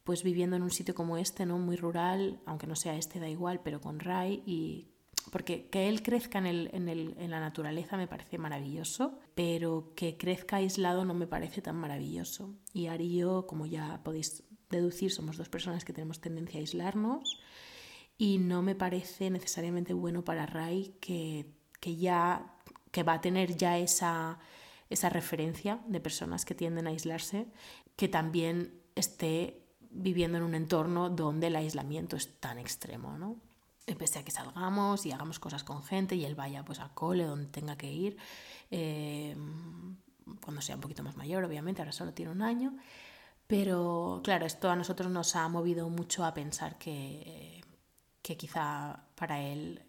pues 0.04 0.22
viviendo 0.22 0.54
en 0.56 0.62
un 0.62 0.70
sitio 0.70 0.94
como 0.94 1.16
este, 1.16 1.46
¿no? 1.46 1.58
Muy 1.58 1.76
rural, 1.76 2.40
aunque 2.46 2.68
no 2.68 2.76
sea 2.76 2.96
este, 2.96 3.18
da 3.18 3.28
igual, 3.28 3.60
pero 3.64 3.80
con 3.80 3.98
Ray 3.98 4.42
y 4.46 4.92
porque 5.32 5.68
que 5.68 5.88
él 5.88 6.02
crezca 6.02 6.38
en, 6.38 6.46
el, 6.46 6.70
en, 6.72 6.88
el, 6.88 7.16
en, 7.18 7.30
la 7.30 7.40
naturaleza 7.40 7.96
me 7.96 8.06
parece 8.06 8.38
maravilloso, 8.38 9.18
pero 9.34 9.92
que 9.96 10.16
crezca 10.16 10.56
aislado 10.56 11.04
no 11.04 11.14
me 11.14 11.26
parece 11.26 11.60
tan 11.60 11.76
maravilloso. 11.76 12.54
Y 12.72 12.86
Ari 12.86 13.06
y 13.06 13.16
yo, 13.18 13.46
como 13.46 13.66
ya 13.66 14.00
podéis 14.04 14.44
deducir, 14.70 15.10
somos 15.10 15.36
dos 15.36 15.48
personas 15.48 15.84
que 15.84 15.92
tenemos 15.92 16.20
tendencia 16.20 16.58
a 16.58 16.60
aislarnos 16.60 17.40
y 18.18 18.38
no 18.38 18.62
me 18.62 18.74
parece 18.74 19.30
necesariamente 19.30 19.92
bueno 19.92 20.24
para 20.24 20.46
Ray 20.46 20.96
que, 21.00 21.52
que 21.80 21.96
ya 21.96 22.55
que 22.90 23.02
va 23.02 23.14
a 23.14 23.20
tener 23.20 23.56
ya 23.56 23.78
esa, 23.78 24.38
esa 24.90 25.08
referencia 25.08 25.80
de 25.86 26.00
personas 26.00 26.44
que 26.44 26.54
tienden 26.54 26.86
a 26.86 26.90
aislarse, 26.90 27.46
que 27.96 28.08
también 28.08 28.80
esté 28.94 29.62
viviendo 29.90 30.38
en 30.38 30.44
un 30.44 30.54
entorno 30.54 31.10
donde 31.10 31.48
el 31.48 31.56
aislamiento 31.56 32.16
es 32.16 32.38
tan 32.40 32.58
extremo, 32.58 33.18
¿no? 33.18 33.36
Pese 33.98 34.18
a 34.18 34.24
que 34.24 34.32
salgamos 34.32 35.06
y 35.06 35.12
hagamos 35.12 35.38
cosas 35.38 35.62
con 35.62 35.82
gente 35.82 36.16
y 36.16 36.24
él 36.24 36.34
vaya 36.34 36.64
pues 36.64 36.80
al 36.80 36.92
cole 36.92 37.24
donde 37.24 37.46
tenga 37.46 37.76
que 37.76 37.90
ir, 37.90 38.16
eh, 38.70 39.36
cuando 40.42 40.60
sea 40.60 40.74
un 40.74 40.80
poquito 40.80 41.04
más 41.04 41.16
mayor, 41.16 41.44
obviamente, 41.44 41.82
ahora 41.82 41.92
solo 41.92 42.12
tiene 42.12 42.32
un 42.32 42.42
año, 42.42 42.76
pero 43.46 44.20
claro, 44.24 44.44
esto 44.44 44.70
a 44.70 44.76
nosotros 44.76 45.10
nos 45.10 45.36
ha 45.36 45.48
movido 45.48 45.88
mucho 45.88 46.24
a 46.24 46.34
pensar 46.34 46.78
que, 46.78 47.62
que 48.22 48.36
quizá 48.36 49.04
para 49.14 49.40
él 49.40 49.84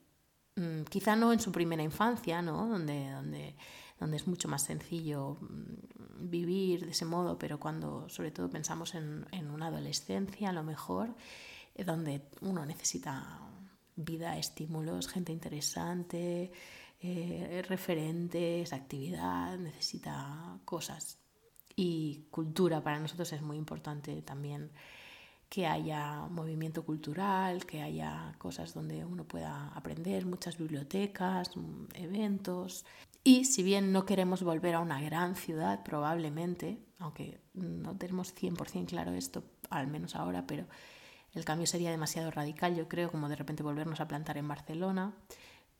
quizá 0.90 1.16
no 1.16 1.34
en 1.34 1.40
su 1.40 1.52
primera 1.52 1.84
infancia, 1.84 2.42
¿no? 2.42 2.68
donde, 2.68 3.12
donde, 3.12 3.56
donde 4.00 4.18
es 4.18 4.28
mucho 4.28 4.48
más 4.48 4.64
sencillo 4.64 5.38
mm, 5.40 6.30
vivir 6.30 6.86
de 6.86 6.92
ese 6.92 7.06
modo, 7.06 7.38
pero 7.38 7.60
cuando 7.60 8.10
sobre 8.10 8.32
todo 8.32 8.50
pensamos 8.50 8.96
en, 8.96 9.26
en 9.32 9.50
una 9.50 9.68
adolescencia, 9.68 10.50
a 10.50 10.54
lo 10.54 10.64
mejor, 10.64 11.16
eh, 11.76 11.84
donde 11.84 12.22
uno 12.42 12.66
necesita 12.66 13.40
vida, 13.96 14.38
estímulos, 14.38 15.08
gente 15.08 15.32
interesante, 15.32 16.52
eh, 17.00 17.64
referentes, 17.68 18.74
actividad, 18.74 19.58
necesita 19.58 20.60
cosas. 20.66 21.20
Y 21.76 22.28
cultura 22.32 22.82
para 22.82 23.00
nosotros 23.00 23.32
es 23.34 23.42
muy 23.42 23.58
importante 23.58 24.22
también 24.24 24.72
que 25.50 25.66
haya 25.66 26.28
movimiento 26.30 26.84
cultural, 26.84 27.66
que 27.66 27.82
haya 27.82 28.36
cosas 28.38 28.74
donde 28.74 29.06
uno 29.06 29.24
pueda 29.24 29.70
aprender, 29.70 30.26
muchas 30.26 30.58
bibliotecas, 30.58 31.56
mm, 31.56 31.86
eventos. 31.94 32.86
Y 33.24 33.46
si 33.46 33.64
bien 33.64 33.92
no 33.92 34.06
queremos 34.06 34.44
volver 34.44 34.76
a 34.76 34.80
una 34.80 35.02
gran 35.02 35.36
ciudad, 35.36 35.84
probablemente, 35.84 36.80
aunque 37.00 37.40
no 37.54 37.96
tenemos 37.98 38.34
100% 38.36 38.88
claro 38.88 39.14
esto, 39.14 39.44
al 39.70 39.88
menos 39.88 40.16
ahora, 40.16 40.46
pero 40.46 40.66
el 41.34 41.46
cambio 41.46 41.68
sería 41.68 41.92
demasiado 41.92 42.32
radical, 42.32 42.76
yo 42.76 42.88
creo, 42.88 43.12
como 43.12 43.30
de 43.30 43.36
repente 43.36 43.64
volvernos 43.64 44.02
a 44.02 44.08
plantar 44.08 44.38
en 44.38 44.48
Barcelona, 44.48 45.14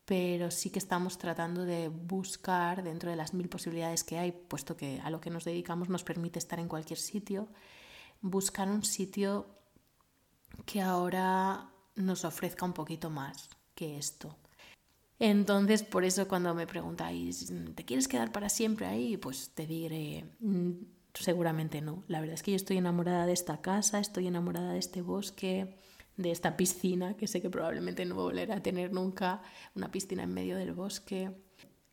pero 0.04 0.50
sí 0.50 0.70
que 0.70 0.78
estamos 0.78 1.18
tratando 1.18 1.64
de 1.64 1.88
buscar 1.88 2.82
dentro 2.82 3.10
de 3.10 3.16
las 3.16 3.34
mil 3.34 3.48
posibilidades 3.50 4.04
que 4.04 4.18
hay, 4.18 4.32
puesto 4.32 4.76
que 4.76 5.00
a 5.00 5.10
lo 5.10 5.20
que 5.20 5.30
nos 5.30 5.44
dedicamos 5.44 5.90
nos 5.90 6.04
permite 6.04 6.38
estar 6.38 6.58
en 6.58 6.68
cualquier 6.68 6.98
sitio, 6.98 7.48
buscar 8.22 8.70
un 8.70 8.84
sitio 8.84 9.57
que 10.64 10.80
ahora 10.80 11.70
nos 11.94 12.24
ofrezca 12.24 12.64
un 12.64 12.72
poquito 12.72 13.10
más 13.10 13.48
que 13.74 13.98
esto. 13.98 14.36
Entonces, 15.18 15.82
por 15.82 16.04
eso 16.04 16.28
cuando 16.28 16.54
me 16.54 16.66
preguntáis, 16.66 17.52
¿te 17.74 17.84
quieres 17.84 18.06
quedar 18.06 18.30
para 18.30 18.48
siempre 18.48 18.86
ahí? 18.86 19.16
Pues 19.16 19.50
te 19.50 19.66
diré, 19.66 20.24
mm, 20.40 20.72
seguramente 21.14 21.80
no. 21.80 22.04
La 22.06 22.20
verdad 22.20 22.34
es 22.34 22.42
que 22.42 22.52
yo 22.52 22.56
estoy 22.56 22.76
enamorada 22.76 23.26
de 23.26 23.32
esta 23.32 23.60
casa, 23.60 23.98
estoy 23.98 24.28
enamorada 24.28 24.72
de 24.72 24.78
este 24.78 25.02
bosque, 25.02 25.76
de 26.16 26.30
esta 26.30 26.56
piscina, 26.56 27.16
que 27.16 27.26
sé 27.26 27.42
que 27.42 27.50
probablemente 27.50 28.04
no 28.04 28.14
volveré 28.14 28.52
a 28.52 28.62
tener 28.62 28.92
nunca, 28.92 29.42
una 29.74 29.90
piscina 29.90 30.22
en 30.22 30.34
medio 30.34 30.56
del 30.56 30.72
bosque. 30.72 31.32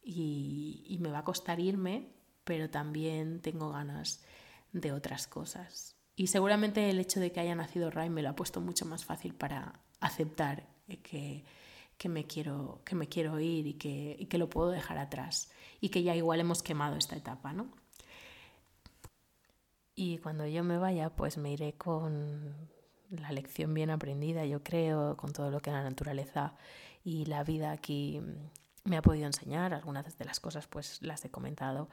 Y, 0.04 0.86
y 0.88 0.99
me 0.99 1.10
va 1.10 1.19
a 1.19 1.23
costar 1.23 1.60
irme, 1.60 2.12
pero 2.43 2.69
también 2.69 3.41
tengo 3.41 3.71
ganas 3.71 4.23
de 4.71 4.91
otras 4.91 5.25
cosas. 5.25 5.94
Y 6.15 6.28
seguramente 6.28 6.89
el 6.89 6.99
hecho 6.99 7.19
de 7.19 7.32
que 7.32 7.41
haya 7.41 7.56
nacido 7.56 7.91
Ray 7.91 8.10
me 8.10 8.21
lo 8.21 8.30
ha 8.30 8.36
puesto 8.36 8.62
mucho 8.62 8.86
más 8.86 9.06
fácil 9.06 9.34
para 9.34 9.82
aceptar 9.99 10.67
que 11.04 11.43
que 11.97 12.10
me 12.10 12.25
quiero, 12.25 12.82
que 12.86 12.95
me 12.95 13.08
quiero 13.08 13.39
ir 13.39 13.67
y 13.67 13.73
que, 13.75 14.28
que 14.30 14.38
lo 14.38 14.49
puedo 14.49 14.69
dejar 14.69 14.97
atrás 14.97 15.51
y 15.80 15.89
que 15.89 16.04
ya 16.04 16.15
igual 16.15 16.39
hemos 16.39 16.62
quemado 16.62 16.97
esta 16.97 17.15
etapa, 17.15 17.54
¿no? 17.54 17.69
Y 19.95 20.17
cuando 20.17 20.45
yo 20.45 20.63
me 20.63 20.78
vaya, 20.78 21.10
pues 21.10 21.38
me 21.38 21.54
iré 21.54 21.73
con 21.73 22.54
la 23.10 23.32
lección 23.32 23.73
bien 23.73 23.89
aprendida, 23.89 24.45
yo 24.45 24.62
creo, 24.62 25.15
con 25.15 25.32
todo 25.32 25.49
lo 25.51 25.62
que 25.62 25.71
la 25.71 25.84
naturaleza 25.84 26.56
y 27.04 27.25
la 27.25 27.43
vida 27.43 27.71
aquí 27.71 28.21
me 28.84 28.97
ha 28.97 29.01
podido 29.01 29.25
enseñar. 29.25 29.73
Algunas 29.73 30.17
de 30.17 30.25
las 30.25 30.41
cosas 30.41 30.67
pues 30.67 31.01
las 31.01 31.23
he 31.23 31.32
comentado 31.32 31.89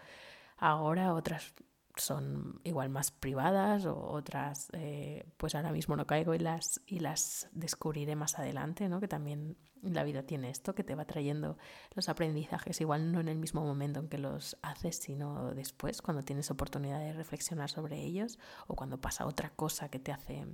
ahora, 0.57 1.15
otras 1.15 1.55
son 1.97 2.61
igual 2.65 2.89
más 2.89 3.11
privadas 3.11 3.85
o 3.85 3.97
otras 3.97 4.69
eh, 4.73 5.25
pues 5.37 5.55
ahora 5.55 5.73
mismo 5.73 5.97
no 5.97 6.07
caigo 6.07 6.35
y 6.35 6.39
las, 6.39 6.81
y 6.87 7.01
las 7.01 7.49
descubriré 7.53 8.17
más 8.17 8.39
adelante, 8.39 8.89
¿no? 8.89 9.01
que 9.01 9.09
también 9.09 9.57
la 9.83 10.05
vida 10.05 10.23
tiene 10.23 10.51
esto, 10.51 10.75
que 10.75 10.85
te 10.85 10.95
va 10.95 11.05
trayendo 11.05 11.59
los 11.95 12.09
aprendizajes, 12.09 12.81
igual 12.81 13.13
no 13.13 13.21
en 13.21 13.29
el 13.29 13.39
mismo 13.39 13.65
momento 13.65 14.01
en 14.01 14.09
que 14.09 14.19
los 14.19 14.57
haces, 14.63 14.97
sino 14.97 15.55
después, 15.55 16.01
cuando 16.03 16.23
tienes 16.23 16.51
oportunidad 16.51 17.01
de 17.01 17.13
reflexionar 17.13 17.69
sobre 17.69 18.01
ellos 18.01 18.39
o 18.69 18.77
cuando 18.77 19.01
pasa 19.01 19.27
otra 19.27 19.51
cosa 19.51 19.89
que 19.89 19.99
te 19.99 20.13
hace 20.13 20.47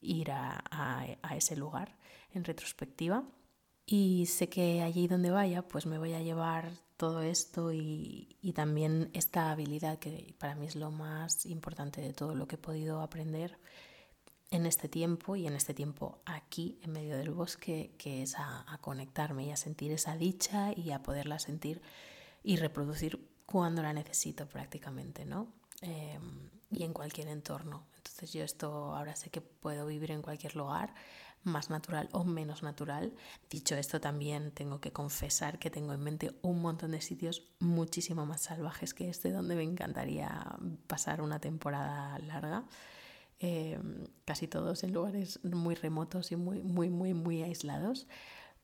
ir 0.00 0.30
a, 0.30 0.62
a 0.70 1.36
ese 1.36 1.56
lugar 1.56 1.96
en 2.32 2.44
retrospectiva. 2.44 3.24
Y 3.90 4.26
sé 4.26 4.50
que 4.50 4.82
allí 4.82 5.08
donde 5.08 5.30
vaya, 5.30 5.66
pues 5.66 5.86
me 5.86 5.96
voy 5.96 6.12
a 6.12 6.20
llevar 6.20 6.72
todo 6.98 7.22
esto 7.22 7.72
y, 7.72 8.36
también 8.54 9.08
esta 9.14 9.50
habilidad 9.50 9.98
que 9.98 10.34
para 10.38 10.54
mí 10.56 10.66
es 10.66 10.76
lo 10.76 10.90
más 10.90 11.46
importante 11.46 12.02
de 12.02 12.12
todo 12.12 12.34
lo 12.34 12.46
que 12.46 12.56
he 12.56 12.58
podido 12.58 13.00
aprender 13.00 13.56
en 14.50 14.66
este 14.66 14.88
tiempo 14.88 15.36
y 15.36 15.46
en 15.46 15.54
este 15.54 15.72
tiempo 15.72 16.20
aquí 16.26 16.78
en 16.82 16.92
medio 16.92 17.16
del 17.16 17.30
bosque, 17.30 17.94
que 17.96 18.22
es 18.22 18.34
a, 18.36 18.78
conectarme 18.82 19.46
y 19.46 19.52
a 19.52 19.56
sentir 19.56 19.90
esa 19.92 20.18
dicha 20.18 20.72
y 20.76 20.90
a 20.90 21.02
poderla 21.02 21.38
sentir 21.38 21.80
y 22.42 22.56
reproducir 22.56 23.26
cuando 23.46 23.80
la 23.80 23.94
necesito 23.94 24.46
prácticamente, 24.46 25.24
¿no? 25.24 25.46
Em, 25.80 26.50
y 26.70 26.82
en 26.82 26.92
cualquier 26.92 27.28
entorno. 27.28 27.86
Entonces 27.96 28.34
yo 28.34 28.44
esto 28.44 28.94
ahora 28.94 29.16
sé 29.16 29.30
que 29.30 29.40
puedo 29.40 29.86
vivir 29.86 30.10
en 30.10 30.20
cualquier 30.20 30.56
lugar, 30.56 30.92
más 31.44 31.70
natural 31.70 32.08
o 32.12 32.24
menos 32.24 32.62
natural. 32.62 33.14
Dicho 33.50 33.74
esto, 33.76 34.00
también 34.00 34.50
tengo 34.52 34.80
que 34.80 34.92
confesar 34.92 35.58
que 35.58 35.70
tengo 35.70 35.92
en 35.92 36.00
mente 36.00 36.38
un 36.42 36.60
montón 36.60 36.92
de 36.92 37.00
sitios 37.00 37.48
muchísimo 37.60 38.26
más 38.26 38.42
salvajes 38.42 38.94
que 38.94 39.08
este, 39.08 39.30
donde 39.30 39.56
me 39.56 39.62
encantaría 39.62 40.56
pasar 40.86 41.20
una 41.22 41.40
temporada 41.40 42.18
larga. 42.20 42.64
Em, 43.40 44.04
casi 44.24 44.48
todos 44.48 44.82
en 44.82 44.92
lugares 44.92 45.38
muy 45.44 45.76
remotos 45.76 46.32
y 46.32 46.36
muy, 46.36 46.62
muy, 46.62 46.90
muy, 46.90 47.14
muy 47.14 47.42
aislados. 47.42 48.06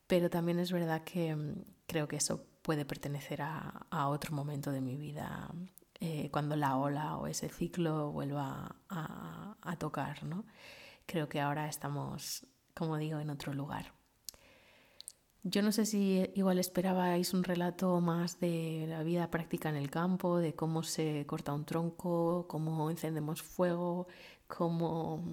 Pero 0.07 0.29
también 0.29 0.59
es 0.59 0.71
verdad 0.71 1.03
que 1.03 1.29
em, 1.29 1.63
creo 1.87 2.07
que 2.07 2.17
eso 2.17 2.45
puede 2.61 2.85
pertenecer 2.85 3.41
a, 3.41 3.85
a 3.89 4.07
otro 4.09 4.33
momento 4.35 4.71
de 4.71 4.81
mi 4.81 4.97
vida, 4.97 5.49
eh, 5.99 6.29
cuando 6.31 6.55
la 6.55 6.77
ola 6.77 7.17
o 7.17 7.27
ese 7.27 7.49
ciclo 7.49 8.11
vuelva 8.11 8.75
a, 8.89 9.55
a 9.61 9.75
tocar, 9.77 10.23
¿no? 10.23 10.45
Creo 11.05 11.29
que 11.29 11.39
ahora 11.39 11.67
estamos 11.69 12.45
como 12.75 12.97
digo, 12.97 13.19
en 13.19 13.29
otro 13.29 13.53
lugar. 13.53 13.93
Yo 15.47 15.61
no 15.61 15.71
sé 15.71 15.85
si 15.85 16.27
igual 16.33 16.57
esperabais 16.57 17.33
un 17.35 17.43
relato 17.43 18.01
más 18.01 18.39
de 18.39 18.85
la 18.89 19.03
vida 19.03 19.29
práctica 19.29 19.69
en 19.69 19.75
el 19.75 19.91
campo, 19.91 20.39
de 20.39 20.55
cómo 20.55 20.81
se 20.81 21.23
corta 21.27 21.53
un 21.53 21.65
tronco, 21.65 22.47
cómo 22.47 22.89
encendemos 22.89 23.43
fuego, 23.43 24.07
cómo 24.47 25.23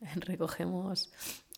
recogemos 0.16 1.10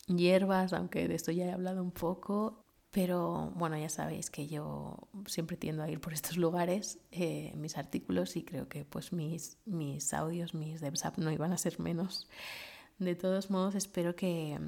hierbas, 0.06 0.72
aunque 0.72 1.08
de 1.08 1.16
esto 1.16 1.32
ya 1.32 1.46
he 1.46 1.52
hablado 1.52 1.82
un 1.82 1.90
poco. 1.90 2.64
Pero 2.92 3.52
bueno, 3.56 3.76
ya 3.76 3.88
sabéis 3.88 4.30
que 4.30 4.46
yo 4.46 4.96
siempre 5.26 5.56
tiendo 5.56 5.82
a 5.82 5.90
ir 5.90 6.00
por 6.00 6.12
estos 6.14 6.36
lugares, 6.36 7.00
eh, 7.10 7.52
mis 7.56 7.76
artículos, 7.76 8.36
y 8.36 8.44
creo 8.44 8.68
que 8.68 8.84
pues 8.84 9.12
mis, 9.12 9.58
mis 9.66 10.14
audios, 10.14 10.54
mis 10.54 10.80
devsap 10.80 11.18
no 11.18 11.32
iban 11.32 11.52
a 11.52 11.58
ser 11.58 11.80
menos. 11.80 12.28
De 13.00 13.16
todos 13.16 13.50
modos, 13.50 13.74
espero 13.74 14.14
que, 14.14 14.58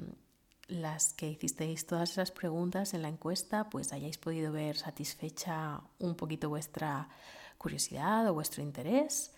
las 0.71 1.13
que 1.13 1.29
hicisteis 1.29 1.85
todas 1.85 2.11
esas 2.11 2.31
preguntas 2.31 2.93
en 2.93 3.01
la 3.01 3.09
encuesta, 3.09 3.69
pues 3.69 3.91
hayáis 3.91 4.17
podido 4.17 4.51
ver 4.51 4.77
satisfecha 4.77 5.81
un 5.99 6.15
poquito 6.15 6.49
vuestra 6.49 7.09
curiosidad 7.57 8.27
o 8.29 8.33
vuestro 8.33 8.63
interés, 8.63 9.33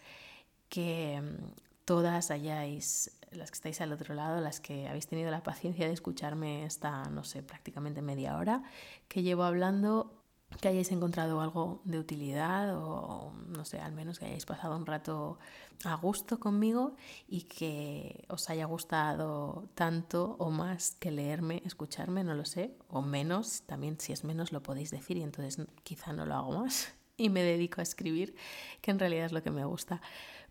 que 0.69 1.19
mm, 1.21 1.61
todas 1.85 2.29
hayáis, 2.29 3.19
las 3.31 3.49
que 3.49 3.55
estáis 3.55 3.81
al 3.81 3.91
otro 3.91 4.13
lado, 4.13 4.39
las 4.41 4.59
que 4.59 4.87
habéis 4.87 5.07
tenido 5.07 5.31
la 5.31 5.41
paciencia 5.41 5.87
de 5.87 5.93
escucharme 5.93 6.65
esta, 6.65 7.03
no 7.05 7.23
sé, 7.23 7.41
prácticamente 7.41 8.01
media 8.01 8.37
hora 8.37 8.63
que 9.07 9.23
llevo 9.23 9.43
hablando, 9.43 10.22
que 10.59 10.67
hayáis 10.67 10.91
encontrado 10.91 11.41
algo 11.41 11.81
de 11.83 11.99
utilidad 11.99 12.75
o 12.75 13.33
no 13.47 13.65
sé, 13.65 13.79
al 13.79 13.93
menos 13.93 14.19
que 14.19 14.25
hayáis 14.25 14.45
pasado 14.45 14.75
un 14.75 14.85
rato 14.85 15.37
a 15.83 15.95
gusto 15.95 16.39
conmigo 16.39 16.95
y 17.27 17.41
que 17.41 18.25
os 18.29 18.49
haya 18.49 18.65
gustado 18.65 19.69
tanto 19.75 20.35
o 20.39 20.49
más 20.49 20.95
que 20.99 21.11
leerme, 21.11 21.61
escucharme, 21.65 22.23
no 22.23 22.33
lo 22.33 22.45
sé, 22.45 22.75
o 22.87 23.01
menos, 23.01 23.63
también 23.63 23.99
si 23.99 24.13
es 24.13 24.23
menos 24.23 24.51
lo 24.51 24.63
podéis 24.63 24.91
decir 24.91 25.17
y 25.17 25.23
entonces 25.23 25.65
quizá 25.83 26.13
no 26.13 26.25
lo 26.25 26.35
hago 26.35 26.51
más 26.59 26.93
y 27.17 27.29
me 27.29 27.43
dedico 27.43 27.81
a 27.81 27.83
escribir, 27.83 28.35
que 28.81 28.91
en 28.91 28.99
realidad 28.99 29.25
es 29.25 29.31
lo 29.31 29.43
que 29.43 29.51
me 29.51 29.65
gusta. 29.65 30.01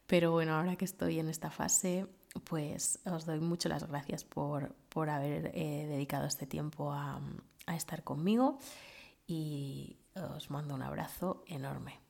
Pero 0.06 0.32
bueno, 0.32 0.54
ahora 0.54 0.76
que 0.76 0.84
estoy 0.84 1.20
en 1.20 1.28
esta 1.28 1.50
fase, 1.50 2.06
pues 2.44 2.98
os 3.06 3.24
doy 3.24 3.40
mucho 3.40 3.68
las 3.68 3.86
gracias 3.86 4.24
por, 4.24 4.74
por 4.88 5.08
haber 5.08 5.52
eh, 5.54 5.86
dedicado 5.86 6.26
este 6.26 6.46
tiempo 6.46 6.92
a, 6.92 7.20
a 7.66 7.76
estar 7.76 8.02
conmigo 8.02 8.58
y 9.26 9.98
os 10.14 10.50
mando 10.50 10.74
un 10.74 10.82
abrazo 10.82 11.44
enorme. 11.46 12.01